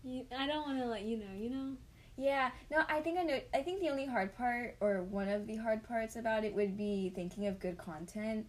You, 0.02 0.26
I 0.37 0.46
don't 0.46 0.66
want 0.66 0.78
to 0.80 0.87
let 0.87 1.02
you 1.02 1.16
know 1.16 1.32
you 1.37 1.50
know. 1.50 1.76
Yeah, 2.16 2.50
no, 2.70 2.82
I 2.88 3.00
think 3.00 3.18
I 3.18 3.22
know. 3.22 3.40
I 3.52 3.62
think 3.62 3.80
the 3.80 3.90
only 3.90 4.06
hard 4.06 4.37
part, 4.37 4.76
or 4.80 5.02
one 5.02 5.28
of 5.28 5.46
the 5.46 5.56
hard 5.56 5.82
parts 5.87 6.16
about 6.16 6.44
it, 6.44 6.54
would 6.54 6.76
be 6.76 7.10
thinking 7.14 7.46
of 7.46 7.58
good 7.58 7.76
content, 7.78 8.46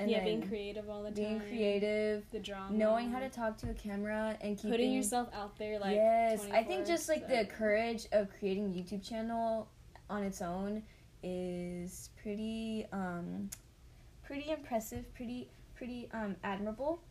and 0.00 0.10
yeah, 0.10 0.24
being 0.24 0.42
creative 0.48 0.88
all 0.88 1.02
the 1.02 1.10
being 1.10 1.38
time. 1.38 1.48
Being 1.48 1.48
creative, 1.48 2.24
The 2.30 2.38
drama. 2.40 2.76
knowing 2.76 3.10
how 3.10 3.20
to 3.20 3.28
talk 3.28 3.58
to 3.58 3.70
a 3.70 3.74
camera, 3.74 4.36
and 4.40 4.56
keeping 4.56 4.70
putting 4.70 4.92
yourself 4.92 5.28
out 5.34 5.58
there 5.58 5.78
like. 5.78 5.94
yes, 5.96 6.46
I 6.52 6.62
think 6.64 6.86
just 6.86 7.08
like 7.08 7.28
the 7.28 7.44
courage 7.44 8.06
of 8.12 8.28
creating 8.38 8.66
a 8.66 8.68
YouTube 8.82 9.06
channel 9.06 9.68
on 10.08 10.22
its 10.24 10.40
own 10.42 10.82
is 11.22 12.10
pretty, 12.22 12.86
um, 12.92 13.50
pretty 14.22 14.50
impressive, 14.50 15.12
pretty, 15.14 15.50
pretty 15.74 16.08
um 16.12 16.36
admirable, 16.42 17.02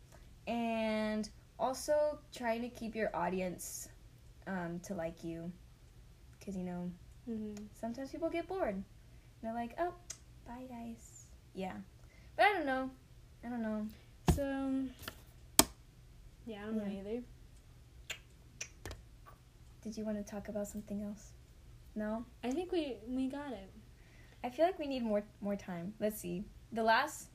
and 0.48 1.28
also 1.58 2.18
trying 2.34 2.62
to 2.62 2.68
keep 2.68 2.94
your 2.96 3.14
audience, 3.14 3.88
um, 4.46 4.80
to 4.82 4.94
like 4.94 5.22
you, 5.22 5.50
because 6.38 6.56
you 6.56 6.64
know 6.64 6.90
Mhm. 7.28 7.56
sometimes 7.80 8.10
people 8.10 8.28
get 8.30 8.48
bored. 8.48 8.74
And 8.74 8.84
they're 9.42 9.54
like, 9.54 9.74
oh, 9.78 9.94
bye 10.46 10.64
guys. 10.68 11.26
Yeah. 11.54 11.76
But 12.40 12.46
I 12.46 12.52
don't 12.54 12.64
know. 12.64 12.90
I 13.44 13.48
don't 13.50 13.60
know. 13.60 13.86
So. 14.34 15.66
Yeah, 16.46 16.62
I 16.62 16.64
don't 16.64 16.78
know 16.78 16.90
either. 16.90 17.22
Did 19.82 19.98
you 19.98 20.06
want 20.06 20.16
to 20.16 20.30
talk 20.30 20.48
about 20.48 20.66
something 20.66 21.02
else? 21.02 21.32
No? 21.94 22.24
I 22.42 22.50
think 22.50 22.72
we 22.72 22.96
we 23.06 23.28
got 23.28 23.52
it. 23.52 23.70
I 24.42 24.48
feel 24.48 24.64
like 24.64 24.78
we 24.78 24.86
need 24.86 25.02
more 25.02 25.22
more 25.42 25.54
time. 25.54 25.92
Let's 26.00 26.18
see. 26.18 26.44
The 26.72 26.82
last 26.82 27.28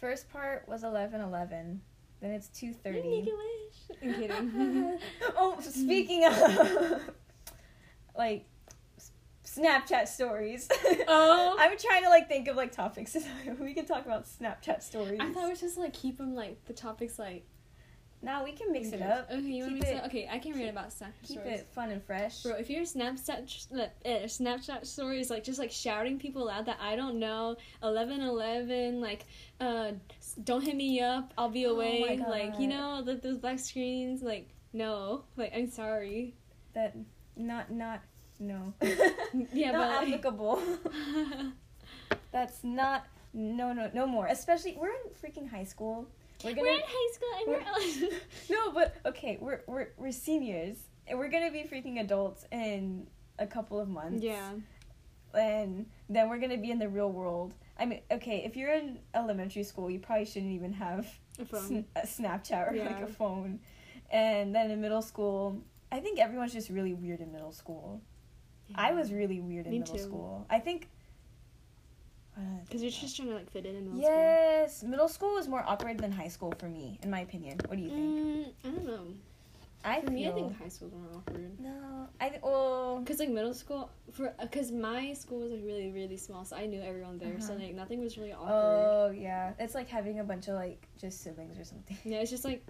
first 0.00 0.28
part 0.28 0.66
was 0.66 0.82
eleven 0.82 1.20
eleven. 1.20 1.80
Then 2.20 2.32
it's 2.32 2.48
two 2.48 2.66
Make 2.66 2.82
thirty. 2.82 2.98
a 2.98 3.22
wish. 3.22 4.02
I'm 4.02 4.14
kidding. 4.14 4.98
oh, 5.36 5.56
speaking 5.60 6.24
of 6.24 6.34
like 8.18 8.46
Snapchat 9.56 10.08
stories. 10.08 10.68
Oh. 11.08 11.56
I'm 11.58 11.76
trying 11.78 12.02
to 12.04 12.08
like 12.08 12.28
think 12.28 12.48
of 12.48 12.56
like 12.56 12.72
topics. 12.72 13.16
we 13.60 13.74
can 13.74 13.84
talk 13.86 14.06
about 14.06 14.24
Snapchat 14.26 14.82
stories. 14.82 15.18
I 15.20 15.30
thought 15.32 15.48
we 15.48 15.54
should 15.54 15.60
just 15.68 15.78
like 15.78 15.92
keep 15.92 16.18
them 16.18 16.34
like 16.34 16.64
the 16.66 16.72
topics 16.72 17.18
like. 17.18 17.44
Now 18.24 18.44
we 18.44 18.52
can 18.52 18.70
mix 18.70 18.92
it 18.92 19.02
up. 19.02 19.28
Okay, 19.32 19.40
you 19.40 19.64
want 19.64 19.74
to 19.74 19.78
mix 19.80 19.90
it- 19.90 19.96
it? 19.96 20.04
Okay, 20.06 20.28
I 20.30 20.38
can 20.38 20.52
read 20.52 20.60
keep- 20.66 20.70
about 20.70 20.90
Snapchat 20.90 21.26
Keep 21.26 21.40
stories. 21.40 21.60
it 21.60 21.66
fun 21.74 21.90
and 21.90 22.00
fresh. 22.04 22.42
Bro, 22.44 22.52
if 22.52 22.70
your 22.70 22.82
Snapchat 22.84 23.66
uh, 23.74 24.08
Snapchat 24.26 24.86
story 24.86 25.20
is 25.20 25.28
like 25.28 25.42
just 25.42 25.58
like 25.58 25.72
shouting 25.72 26.18
people 26.20 26.48
out 26.48 26.66
that 26.66 26.78
I 26.80 26.94
don't 26.94 27.18
know, 27.18 27.56
eleven 27.82 28.20
eleven, 28.20 29.00
like, 29.00 29.24
uh, 29.60 29.90
don't 30.44 30.62
hit 30.62 30.76
me 30.76 31.00
up, 31.00 31.34
I'll 31.36 31.48
be 31.50 31.66
Oh 31.66 31.72
away, 31.74 32.22
like 32.28 32.60
you 32.60 32.68
know, 32.68 33.02
the, 33.02 33.14
those 33.16 33.38
black 33.38 33.58
screens, 33.58 34.22
like 34.22 34.48
no, 34.72 35.24
like 35.36 35.52
I'm 35.54 35.68
sorry. 35.68 36.34
that 36.74 36.96
not 37.36 37.72
not 37.72 38.02
no. 38.42 38.74
Yeah, 39.52 39.70
not 39.72 39.88
but- 40.00 40.08
applicable. 40.08 40.62
That's 42.32 42.62
not 42.64 43.06
no 43.34 43.72
no 43.72 43.90
no 43.94 44.06
more. 44.06 44.26
Especially 44.26 44.76
we're 44.78 44.88
in 44.90 45.10
freaking 45.22 45.48
high 45.48 45.64
school. 45.64 46.06
We're 46.44 46.50
gonna 46.54 46.62
we're 46.62 46.74
in 46.74 46.80
high 46.84 47.12
school 47.12 47.28
and 47.54 48.02
we're, 48.10 48.10
no, 48.56 48.72
but 48.72 48.96
okay, 49.06 49.38
we're 49.40 49.60
we're 49.66 49.88
we're 49.96 50.12
seniors 50.12 50.76
and 51.06 51.18
we're 51.18 51.28
gonna 51.28 51.50
be 51.50 51.62
freaking 51.62 52.00
adults 52.00 52.44
in 52.50 53.06
a 53.38 53.46
couple 53.46 53.78
of 53.80 53.88
months. 53.88 54.22
yeah, 54.22 54.50
and 55.34 55.86
then 56.08 56.28
we're 56.28 56.38
gonna 56.38 56.58
be 56.58 56.70
in 56.70 56.78
the 56.78 56.88
real 56.88 57.10
world. 57.10 57.54
I 57.78 57.86
mean, 57.86 58.00
okay, 58.10 58.42
if 58.44 58.56
you're 58.56 58.72
in 58.74 58.98
elementary 59.14 59.62
school, 59.62 59.90
you 59.90 59.98
probably 59.98 60.26
shouldn't 60.26 60.52
even 60.52 60.72
have 60.74 61.06
a 61.38 61.44
phone. 61.44 61.66
sn- 61.66 61.84
a 61.96 62.00
Snapchat 62.06 62.72
or 62.72 62.76
like 62.76 63.02
a 63.02 63.06
phone. 63.06 63.60
And 64.10 64.54
then 64.54 64.70
in 64.70 64.80
middle 64.80 65.00
school, 65.00 65.58
I 65.90 65.98
think 66.00 66.18
everyone's 66.18 66.52
just 66.52 66.68
really 66.68 66.92
weird 66.92 67.20
in 67.20 67.32
middle 67.32 67.52
school. 67.52 68.02
I 68.74 68.92
was 68.92 69.12
really 69.12 69.40
weird 69.40 69.66
in 69.66 69.72
Me 69.72 69.78
middle 69.80 69.94
too. 69.96 70.02
school. 70.02 70.46
I 70.50 70.58
think 70.58 70.88
Because 72.64 72.82
you're 72.82 72.90
just 72.90 73.14
trying 73.16 73.28
to 73.28 73.34
like 73.34 73.50
fit 73.50 73.66
in 73.66 73.76
in 73.76 73.84
middle 73.84 74.00
school. 74.00 74.10
Yes, 74.10 74.82
middle 74.82 75.08
school 75.08 75.36
is 75.38 75.48
more 75.48 75.62
awkward 75.66 75.98
than 75.98 76.10
high 76.12 76.28
school 76.28 76.52
for 76.58 76.68
me, 76.68 76.98
in 77.02 77.10
my 77.10 77.20
opinion. 77.20 77.58
What 77.66 77.76
do 77.76 77.82
you 77.84 77.90
think? 77.90 78.02
Mm, 78.02 78.52
I 78.64 78.68
don't 78.70 78.86
know. 78.86 79.06
I 79.84 80.00
For 80.00 80.10
me, 80.12 80.22
I 80.26 80.30
feel- 80.32 80.34
think 80.48 80.58
high 80.58 80.68
school's 80.68 80.92
more 80.94 81.08
awkward. 81.16 81.58
no. 81.60 82.08
I 82.20 82.28
th- 82.28 82.40
well, 82.42 83.02
Cause 83.04 83.18
like 83.18 83.28
middle 83.30 83.52
school, 83.52 83.90
for 84.12 84.32
because 84.40 84.70
my 84.70 85.12
school 85.12 85.40
was 85.40 85.50
like 85.50 85.64
really 85.64 85.90
really 85.90 86.16
small, 86.16 86.44
so 86.44 86.54
I 86.56 86.66
knew 86.66 86.80
everyone 86.80 87.18
there, 87.18 87.40
so 87.40 87.52
Uh-huh. 87.54 87.62
like 87.64 87.74
nothing 87.74 88.00
was 88.00 88.16
really 88.16 88.32
awkward. 88.32 88.48
oh 88.52 89.10
yeah, 89.10 89.52
it's 89.58 89.74
like 89.74 89.88
having 89.88 90.20
a 90.20 90.24
bunch 90.24 90.46
of 90.48 90.54
like 90.54 90.86
just 90.98 91.20
siblings 91.22 91.58
or 91.58 91.64
something. 91.64 91.98
Yeah, 92.04 92.18
it's 92.18 92.30
just 92.30 92.44
like 92.44 92.64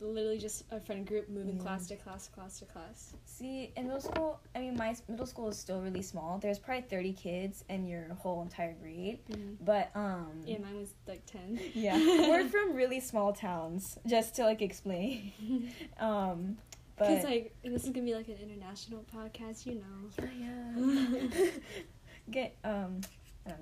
literally 0.00 0.38
just 0.38 0.64
a 0.70 0.80
friend 0.80 1.06
group 1.06 1.28
moving 1.28 1.56
Yeah. 1.56 1.62
class 1.62 1.86
to 1.88 1.96
class, 1.96 2.28
class 2.28 2.58
to 2.60 2.64
class. 2.64 3.14
See, 3.24 3.72
in 3.76 3.84
middle 3.86 4.00
school, 4.00 4.40
I 4.54 4.60
mean, 4.60 4.76
my 4.76 4.94
middle 5.08 5.26
school 5.26 5.48
is 5.48 5.58
still 5.58 5.80
really 5.82 6.02
small. 6.02 6.38
There's 6.38 6.58
probably 6.58 6.82
30 6.88 7.12
kids 7.12 7.64
in 7.68 7.86
your 7.86 8.14
whole 8.14 8.42
entire 8.42 8.74
grade. 8.74 9.18
But, 9.60 9.90
um, 9.94 10.42
Yeah, 10.46 10.58
mine 10.58 10.76
was 10.78 10.94
like 11.06 11.24
ten. 11.26 11.60
yeah. 11.74 11.96
We're 12.28 12.48
from 12.48 12.74
really 12.74 13.00
small 13.00 13.32
towns, 13.32 13.98
just 14.06 14.34
to, 14.36 14.44
like, 14.44 14.62
explain. 14.62 15.32
Um, 16.00 16.58
but. 16.96 17.08
Cause 17.08 17.24
like 17.24 17.54
this 17.62 17.84
is 17.84 17.90
gonna 17.90 18.06
be 18.06 18.14
like 18.14 18.28
an 18.28 18.38
international 18.42 19.04
podcast, 19.14 19.66
you 19.66 19.74
know. 19.74 20.28
yeah. 20.38 21.48
Get, 22.30 22.56
um, 22.64 23.00
I 23.46 23.50
don't 23.50 23.60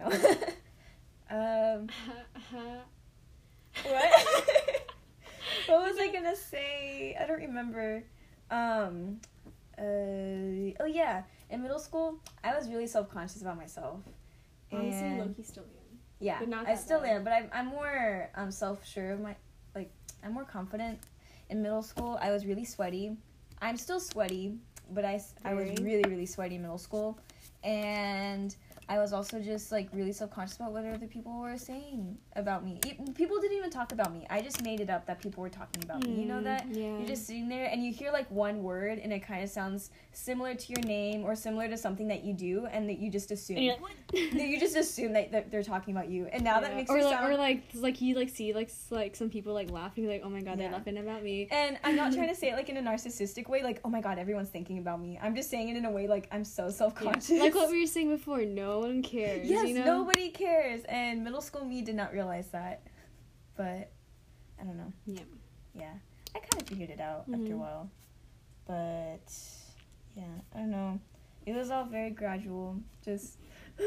know. 1.31 1.79
um, 1.81 1.89
what? 3.85 4.61
What 5.67 5.83
was 5.83 5.99
I 5.99 6.09
gonna 6.13 6.37
say? 6.37 7.17
I 7.21 7.27
don't 7.27 7.41
remember. 7.41 8.05
Um, 8.51 9.21
uh, 9.79 9.83
oh 10.81 10.87
yeah, 10.87 11.23
in 11.51 11.63
middle 11.63 11.79
school, 11.79 12.19
I 12.43 12.55
was 12.55 12.69
really 12.69 12.87
self 12.87 13.11
conscious 13.11 13.43
about 13.43 13.57
myself. 13.57 14.01
Honestly, 14.73 15.07
And- 15.07 15.19
Loki 15.21 15.43
still 15.43 15.65
am. 15.65 15.99
yeah, 16.21 16.39
But 16.41 16.49
not 16.49 16.69
I 16.69 16.75
still 16.75 17.01
bad. 17.01 17.17
am, 17.17 17.25
but 17.25 17.33
I'm 17.33 17.49
I'm 17.53 17.67
more 17.67 18.31
um 18.35 18.51
self 18.51 18.87
sure 18.87 19.13
of 19.13 19.21
my 19.21 19.35
like 19.75 19.91
I'm 20.23 20.33
more 20.33 20.45
confident. 20.45 20.99
In 21.51 21.63
middle 21.63 21.83
school, 21.83 22.19
I 22.21 22.31
was 22.31 22.47
really 22.47 22.65
sweaty. 22.65 23.17
I'm 23.61 23.77
still 23.77 24.01
sweaty, 24.01 24.55
but 24.91 25.05
I 25.05 25.21
I 25.45 25.55
was 25.55 25.69
really 25.81 26.09
really 26.09 26.27
sweaty 26.27 26.55
in 26.57 26.63
middle 26.63 26.79
school, 26.79 27.19
and 27.63 28.55
I 28.89 28.99
was 28.99 29.13
also 29.13 29.41
just 29.41 29.73
like 29.73 29.89
really 29.93 30.13
self 30.13 30.31
conscious 30.31 30.57
about 30.57 30.73
what 30.73 30.85
other 30.85 31.07
people 31.07 31.39
were 31.41 31.57
saying 31.57 32.19
about 32.37 32.65
me. 32.65 32.81
E- 32.87 32.95
People 33.15 33.41
didn't 33.41 33.57
even 33.57 33.71
talk 33.71 33.93
about 33.93 34.13
me. 34.13 34.27
I 34.31 34.43
just 34.43 34.63
made 34.63 34.81
it 34.81 34.91
up 34.91 35.07
that 35.07 35.21
people 35.23 35.43
were 35.43 35.49
talking 35.49 35.83
about 35.85 36.05
me. 36.07 36.21
You 36.21 36.27
know 36.27 36.35
Mm, 36.41 36.45
that 36.45 36.67
Yeah. 36.71 36.99
you're 36.99 37.07
just 37.07 37.27
sitting 37.27 37.49
there 37.49 37.67
and 37.67 37.85
you 37.85 37.93
hear 37.93 38.13
like 38.13 38.31
one 38.31 38.63
word 38.63 38.99
and 38.99 39.13
it 39.13 39.21
kind 39.21 39.43
of 39.43 39.51
sounds 39.51 39.91
similar 40.13 40.55
to 40.55 40.73
your 40.73 40.83
name 40.83 41.25
or 41.25 41.35
similar 41.35 41.69
to 41.69 41.77
something 41.77 42.09
that 42.09 42.25
you 42.25 42.33
do 42.35 42.67
and 42.67 42.89
that 42.89 42.99
you 42.99 43.11
just 43.11 43.31
assume 43.31 43.57
like, 43.67 43.79
that 44.33 44.47
you 44.47 44.59
just 44.61 44.77
assume 44.77 45.13
that 45.13 45.33
that 45.33 45.51
they're 45.51 45.63
talking 45.63 45.95
about 45.97 46.09
you 46.09 46.27
and 46.33 46.43
now 46.45 46.61
that 46.61 46.77
makes 46.77 46.91
or 46.91 46.99
you 46.99 47.05
like, 47.05 47.15
sound 47.19 47.33
or 47.33 47.37
like 47.37 47.63
like 47.75 48.01
you 48.01 48.15
like 48.15 48.29
see 48.29 48.53
like 48.53 48.71
like 48.91 49.17
some 49.17 49.29
people 49.31 49.53
like 49.55 49.71
laughing 49.71 50.07
like 50.07 50.23
oh 50.25 50.29
my 50.31 50.41
god 50.41 50.59
they're 50.59 50.71
laughing 50.71 50.99
about 50.99 51.23
me. 51.23 51.49
and 51.51 51.79
i'm 51.85 51.97
not 51.97 52.13
trying 52.13 52.29
to 52.29 52.35
say 52.41 52.51
it 52.51 52.55
like 52.55 52.69
in 52.69 52.77
a 52.77 52.83
narcissistic 52.83 53.49
way 53.49 53.63
like 53.63 53.81
oh 53.85 53.89
my 53.89 54.01
god 54.01 54.19
everyone's 54.19 54.49
thinking 54.51 54.79
about 54.79 55.01
me 55.01 55.19
i'm 55.23 55.35
just 55.35 55.51
saying 55.51 55.69
it 55.69 55.77
in 55.77 55.85
a 55.85 55.91
way 55.91 56.07
like 56.07 56.29
i'm 56.33 56.45
so 56.45 56.69
self-conscious 56.71 57.31
Like 57.41 57.55
what 57.55 57.71
we 57.71 57.81
were 57.81 57.87
saying 57.87 58.11
before, 58.11 58.45
no 58.45 58.74
one 58.81 59.03
cares. 59.03 59.49
yes 59.49 59.67
you 59.69 59.75
know? 59.75 59.85
nobody 59.85 60.31
cares 60.31 60.83
and 60.89 61.23
middle 61.25 61.41
school 61.41 61.65
me 61.65 61.83
did 61.83 61.95
not 61.95 62.13
realize 62.13 62.49
that 62.49 62.83
but 63.57 63.91
i 64.61 64.65
don't 64.65 64.77
know 64.77 64.93
Yeah. 65.07 65.21
yeah 65.75 65.93
i 66.35 66.39
kind 66.41 66.63
of 66.63 66.69
figured 66.69 66.91
it 66.91 67.01
out 67.01 67.25
after 67.33 67.35
a 67.35 67.49
Mhm. 67.49 67.59
while 67.59 67.91
but 68.67 69.33
yeah 70.17 70.25
i 70.55 70.59
don't 70.59 70.71
know 70.71 70.99
it 71.47 71.55
was 71.55 71.71
all 71.71 71.85
very 71.85 72.11
gradual 72.11 72.77
just 73.05 73.39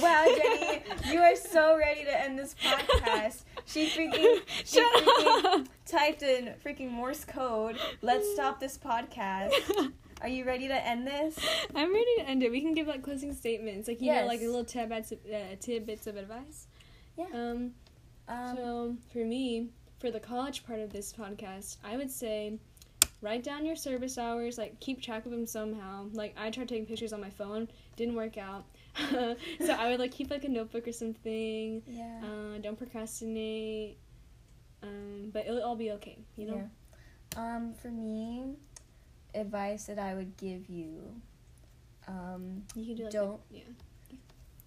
wow 0.00 0.24
jenny 0.24 0.82
you 1.10 1.18
are 1.18 1.34
so 1.36 1.76
ready 1.76 2.04
to 2.04 2.20
end 2.22 2.38
this 2.38 2.54
podcast 2.62 3.42
she 3.66 3.88
freaking 3.88 4.40
she 4.64 4.78
Shut 4.78 4.92
freaking 5.04 5.44
up. 5.60 5.66
typed 5.84 6.22
in 6.22 6.54
freaking 6.64 6.90
morse 6.90 7.24
code 7.24 7.76
let's 8.02 8.32
stop 8.34 8.60
this 8.60 8.78
podcast 8.78 9.50
are 10.20 10.28
you 10.28 10.44
ready 10.44 10.68
to 10.68 10.86
end 10.86 11.06
this 11.06 11.38
I'm 11.74 11.92
ready 11.92 12.14
to 12.18 12.28
end 12.28 12.42
it. 12.42 12.50
We 12.50 12.60
can 12.60 12.74
give 12.74 12.86
like 12.86 13.02
closing 13.02 13.34
statements, 13.34 13.88
like 13.88 14.00
you 14.00 14.12
know, 14.12 14.26
like 14.26 14.40
a 14.40 14.46
little 14.46 14.64
tidbits, 14.64 15.12
of, 15.12 15.18
uh, 15.32 15.56
tidbits 15.60 16.06
of 16.06 16.16
advice. 16.16 16.66
Yeah. 17.16 17.26
Um. 17.32 17.72
um 18.28 18.56
So 18.56 18.96
for 19.12 19.24
me, 19.24 19.68
for 19.98 20.10
the 20.10 20.20
college 20.20 20.64
part 20.64 20.80
of 20.80 20.90
this 20.92 21.12
podcast, 21.12 21.76
I 21.84 21.96
would 21.96 22.10
say 22.10 22.58
write 23.22 23.44
down 23.44 23.64
your 23.66 23.76
service 23.76 24.18
hours. 24.18 24.58
Like 24.58 24.78
keep 24.80 25.02
track 25.02 25.24
of 25.26 25.30
them 25.30 25.46
somehow. 25.46 26.06
Like 26.12 26.34
I 26.38 26.50
tried 26.50 26.68
taking 26.68 26.86
pictures 26.86 27.12
on 27.12 27.20
my 27.20 27.30
phone, 27.30 27.68
didn't 27.96 28.14
work 28.14 28.38
out. 28.38 28.64
so 29.10 29.72
I 29.72 29.90
would 29.90 30.00
like 30.00 30.10
keep 30.12 30.30
like 30.30 30.44
a 30.44 30.48
notebook 30.48 30.86
or 30.88 30.92
something. 30.92 31.82
yeah 31.86 32.20
Uh, 32.24 32.58
don't 32.58 32.76
procrastinate. 32.76 33.98
Um, 34.82 35.30
but 35.32 35.46
it'll 35.46 35.62
all 35.62 35.76
be 35.76 35.90
okay. 35.92 36.18
You 36.36 36.46
know. 36.46 36.70
Yeah. 37.36 37.56
Um, 37.56 37.74
for 37.74 37.88
me, 37.88 38.56
advice 39.34 39.84
that 39.84 39.98
I 39.98 40.14
would 40.14 40.36
give 40.36 40.68
you. 40.68 41.00
Um, 42.08 42.62
You 42.74 42.86
can 42.86 42.94
do 42.96 43.02
like 43.04 43.12
Don't- 43.12 43.48
The, 43.50 43.56
yeah. 43.56 43.62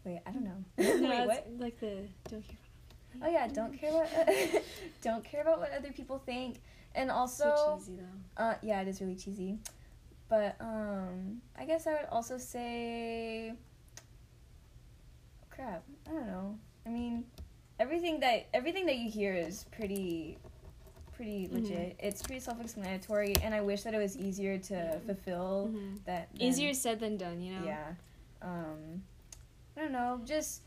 wait, 0.06 0.21
I 0.26 0.32
don't 0.32 0.43
know. 0.43 0.63
No, 0.78 1.10
wait, 1.10 1.28
what? 1.28 1.47
Like 1.60 1.80
the 1.80 2.08
don't 2.30 2.47
care. 2.47 2.58
Oh 3.21 3.30
yeah, 3.30 3.47
don't 3.47 3.78
care 3.80 3.91
what 3.91 4.10
don't 5.04 5.23
care 5.23 5.41
about 5.41 5.60
what 5.60 5.71
other 5.71 5.91
people 5.91 6.17
think, 6.26 6.62
and 6.95 7.12
also 7.12 7.43
so 7.43 7.78
cheesy 7.78 7.97
though. 7.97 8.43
Uh, 8.43 8.56
yeah, 8.63 8.82
it 8.82 8.88
is 8.88 9.02
really 9.02 9.15
cheesy. 9.15 9.60
But 10.30 10.56
um, 10.60 11.41
I 11.58 11.65
guess 11.65 11.86
I 11.86 11.91
would 11.93 12.10
also 12.12 12.38
say, 12.39 13.54
crap. 15.52 15.84
I 16.08 16.12
don't 16.12 16.28
know. 16.28 16.58
I 16.86 16.89
mean, 16.89 17.26
everything 17.80 18.19
that 18.21 18.47
everything 18.54 18.86
that 18.88 18.95
you 18.97 19.10
hear 19.12 19.34
is 19.34 19.65
pretty, 19.71 20.38
pretty 21.15 21.47
Mhm. 21.47 21.54
legit. 21.54 21.95
It's 21.99 22.21
pretty 22.21 22.39
self-explanatory, 22.39 23.36
and 23.43 23.54
I 23.54 23.62
wish 23.62 23.84
that 23.84 23.93
it 23.93 23.99
was 23.99 24.17
easier 24.17 24.58
to 24.58 24.73
Yeah. 24.73 24.99
fulfill 24.99 25.69
Mhm. 25.71 26.04
that. 26.06 26.30
than- 26.34 26.41
Easier 26.41 26.73
said 26.73 26.99
than 26.99 27.17
done. 27.17 27.41
You 27.41 27.60
know. 27.60 27.65
Yeah. 27.65 27.93
Um, 28.41 29.04
I 29.78 29.82
don't 29.82 29.91
know. 29.91 30.21
Just 30.26 30.62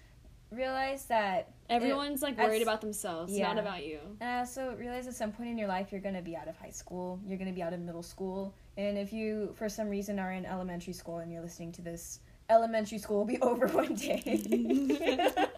realize 0.50 1.06
that 1.06 1.48
Everyone's 1.68 2.22
like 2.22 2.38
worried 2.38 2.62
about 2.62 2.80
themselves, 2.80 3.32
yeah. 3.36 3.48
not 3.48 3.58
about 3.58 3.84
you. 3.84 3.98
And 4.20 4.30
I 4.30 4.38
also 4.38 4.74
realize 4.76 5.06
at 5.08 5.14
some 5.14 5.32
point 5.32 5.48
in 5.50 5.58
your 5.58 5.66
life 5.68 5.90
you're 5.90 6.00
gonna 6.00 6.22
be 6.22 6.36
out 6.36 6.46
of 6.48 6.56
high 6.56 6.70
school, 6.70 7.18
you're 7.26 7.36
gonna 7.38 7.52
be 7.52 7.62
out 7.62 7.72
of 7.72 7.80
middle 7.80 8.02
school, 8.04 8.54
and 8.76 8.96
if 8.96 9.12
you 9.12 9.52
for 9.56 9.68
some 9.68 9.88
reason 9.88 10.18
are 10.20 10.30
in 10.32 10.46
elementary 10.46 10.92
school 10.92 11.18
and 11.18 11.32
you're 11.32 11.42
listening 11.42 11.72
to 11.72 11.82
this, 11.82 12.20
elementary 12.48 12.98
school 12.98 13.18
will 13.18 13.24
be 13.24 13.40
over 13.42 13.66
one 13.66 13.94
day. 13.96 14.22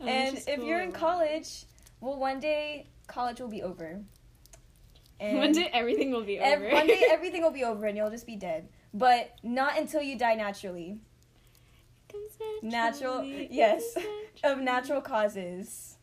and 0.00 0.38
if 0.46 0.62
you're 0.62 0.80
in 0.80 0.92
college, 0.92 1.64
well, 2.00 2.16
one 2.16 2.40
day 2.40 2.86
college 3.06 3.40
will 3.40 3.48
be 3.48 3.62
over. 3.62 4.00
And 5.20 5.38
one 5.38 5.52
day 5.52 5.70
everything 5.72 6.10
will 6.10 6.24
be 6.24 6.40
over. 6.40 6.68
one 6.70 6.88
day 6.88 7.04
everything 7.10 7.40
will 7.42 7.52
be 7.52 7.62
over 7.62 7.86
and 7.86 7.96
you'll 7.96 8.10
just 8.10 8.26
be 8.26 8.34
dead. 8.36 8.68
But 8.92 9.30
not 9.44 9.78
until 9.78 10.02
you 10.02 10.18
die 10.18 10.34
naturally 10.34 10.98
Natural- 12.62 13.22
yes. 13.24 13.96
of 14.44 14.58
natural 14.58 15.00
causes. 15.00 15.96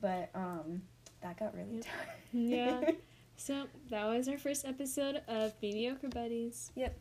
But 0.00 0.30
um, 0.34 0.82
that 1.22 1.38
got 1.38 1.54
really 1.54 1.76
Yep. 1.76 1.84
dark. 1.84 2.08
Yeah. 2.32 2.90
So 3.36 3.66
that 3.90 4.04
was 4.06 4.28
our 4.28 4.38
first 4.38 4.64
episode 4.66 5.22
of 5.28 5.52
Mediocre 5.62 6.08
Buddies. 6.08 6.70
Yep. 6.76 6.96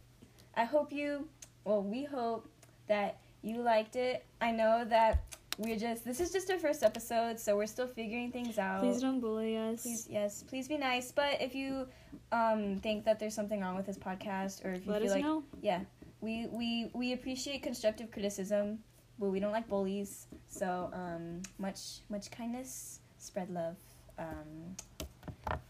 I 0.56 0.64
hope 0.66 0.92
you, 0.92 1.28
well, 1.66 1.84
we 1.84 2.04
hope 2.04 2.48
that 2.88 3.20
you 3.42 3.62
liked 3.62 3.96
it. 3.96 4.26
I 4.40 4.52
know 4.52 4.86
that 4.86 5.24
we're 5.62 5.78
just, 5.78 6.04
this 6.04 6.20
is 6.20 6.32
just 6.32 6.50
our 6.50 6.58
first 6.58 6.84
episode, 6.84 7.40
so 7.40 7.56
we're 7.56 7.68
still 7.68 7.88
figuring 7.88 8.32
things 8.32 8.58
out. 8.58 8.82
Please 8.82 9.02
don't 9.02 9.20
bully 9.20 9.58
us. 9.58 9.84
Please, 9.84 10.08
yes, 10.10 10.44
please 10.44 10.68
be 10.68 10.78
nice. 10.78 11.12
But 11.12 11.42
if 11.42 11.54
you 11.56 11.88
um, 12.32 12.80
think 12.82 13.06
that 13.06 13.20
there's 13.20 13.36
something 13.36 13.62
wrong 13.62 13.76
with 13.76 13.86
this 13.86 13.98
podcast, 13.98 14.66
or 14.66 14.72
if 14.74 14.86
you 14.86 14.92
Let 14.92 15.02
feel 15.02 15.12
us 15.12 15.16
like, 15.16 15.24
know. 15.24 15.44
yeah, 15.62 15.82
we, 16.22 16.48
we, 16.52 16.90
we 16.94 17.14
appreciate 17.14 17.62
constructive 17.64 18.12
criticism, 18.12 18.80
but 19.20 19.30
we 19.30 19.40
don't 19.40 19.52
like 19.52 19.68
bullies. 19.68 20.28
So 20.50 20.90
um, 20.94 21.42
much, 21.60 22.00
much 22.10 22.32
kindness, 22.32 23.00
spread 23.18 23.50
love. 23.52 23.78
Um, 24.18 24.76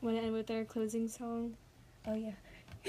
Want 0.01 0.17
to 0.17 0.23
end 0.23 0.33
with 0.33 0.49
our 0.51 0.63
closing 0.63 1.07
song? 1.07 1.55
oh, 2.07 2.13
yeah. 2.15 2.31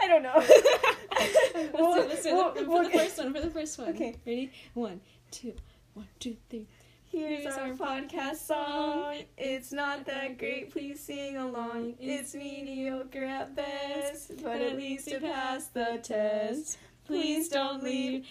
I 0.00 0.06
don't 0.06 0.22
know. 0.22 0.34
let's 0.38 1.72
do, 1.72 2.06
let's 2.08 2.22
do 2.22 2.34
We'll- 2.34 2.48
it. 2.52 2.58
For 2.64 2.68
we'll 2.68 2.82
the 2.84 2.90
first 2.90 3.18
one. 3.18 3.32
For 3.34 3.40
the 3.40 3.50
first 3.50 3.78
one. 3.78 3.88
Okay. 3.90 4.14
Ready? 4.26 4.52
One, 4.74 5.00
two, 5.30 5.54
one, 5.94 6.08
two, 6.18 6.36
three. 6.50 6.66
Here's 7.10 7.44
Here's 7.44 7.54
our 7.56 7.68
our 7.68 7.70
podcast 7.70 8.36
song. 8.36 9.22
It's 9.38 9.72
not 9.72 10.04
that 10.06 10.36
great, 10.36 10.72
please 10.72 10.98
sing 10.98 11.36
along. 11.36 11.94
It's 12.00 12.34
mediocre 12.34 13.24
at 13.24 13.54
best, 13.54 14.42
but 14.42 14.60
at 14.60 14.76
least 14.76 15.06
it 15.08 15.22
passed 15.22 15.72
the 15.74 16.00
test. 16.02 16.78
Please 17.06 17.48
don't 17.48 17.84
leave. 17.84 18.26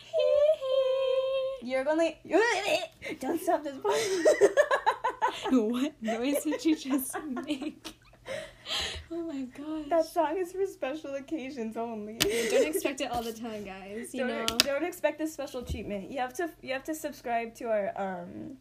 You're 1.62 1.86
gonna 1.86 2.12
don't 3.19 3.41
stop 3.41 3.63
this 3.63 3.78
part. 3.78 3.95
what 5.52 5.93
noise 6.02 6.43
did 6.43 6.65
you 6.65 6.76
just 6.76 7.15
make? 7.26 7.95
Oh 9.15 9.21
my 9.32 9.41
gosh. 9.43 9.89
That 9.89 10.06
song 10.06 10.38
is 10.38 10.52
for 10.54 10.65
special 10.65 11.13
occasions 11.15 11.78
only. 11.78 12.17
Don't 12.17 12.65
expect 12.73 12.99
it 13.02 13.12
all 13.12 13.21
the 13.21 13.32
time, 13.34 13.63
guys. 13.63 14.13
You 14.13 14.26
don't, 14.26 14.49
know. 14.49 14.58
don't 14.58 14.84
expect 14.84 15.19
this 15.19 15.32
special 15.34 15.62
treatment. 15.62 16.10
You 16.10 16.19
have 16.19 16.34
to 16.36 16.49
you 16.63 16.73
have 16.73 16.84
to 16.86 16.95
subscribe 16.95 17.54
to 17.56 17.65
our 17.65 17.91
um 17.95 18.58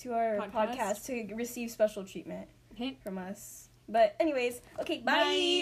to 0.00 0.12
our 0.14 0.38
Podcast? 0.38 0.52
podcast, 0.52 1.06
to 1.28 1.34
receive 1.36 1.70
special 1.70 2.04
treatment 2.04 2.48
Okay. 2.74 2.96
from 3.04 3.18
us. 3.18 3.68
But 3.88 4.16
anyways, 4.18 4.60
okay, 4.80 4.98
bye. 4.98 5.12
Bye. 5.12 5.58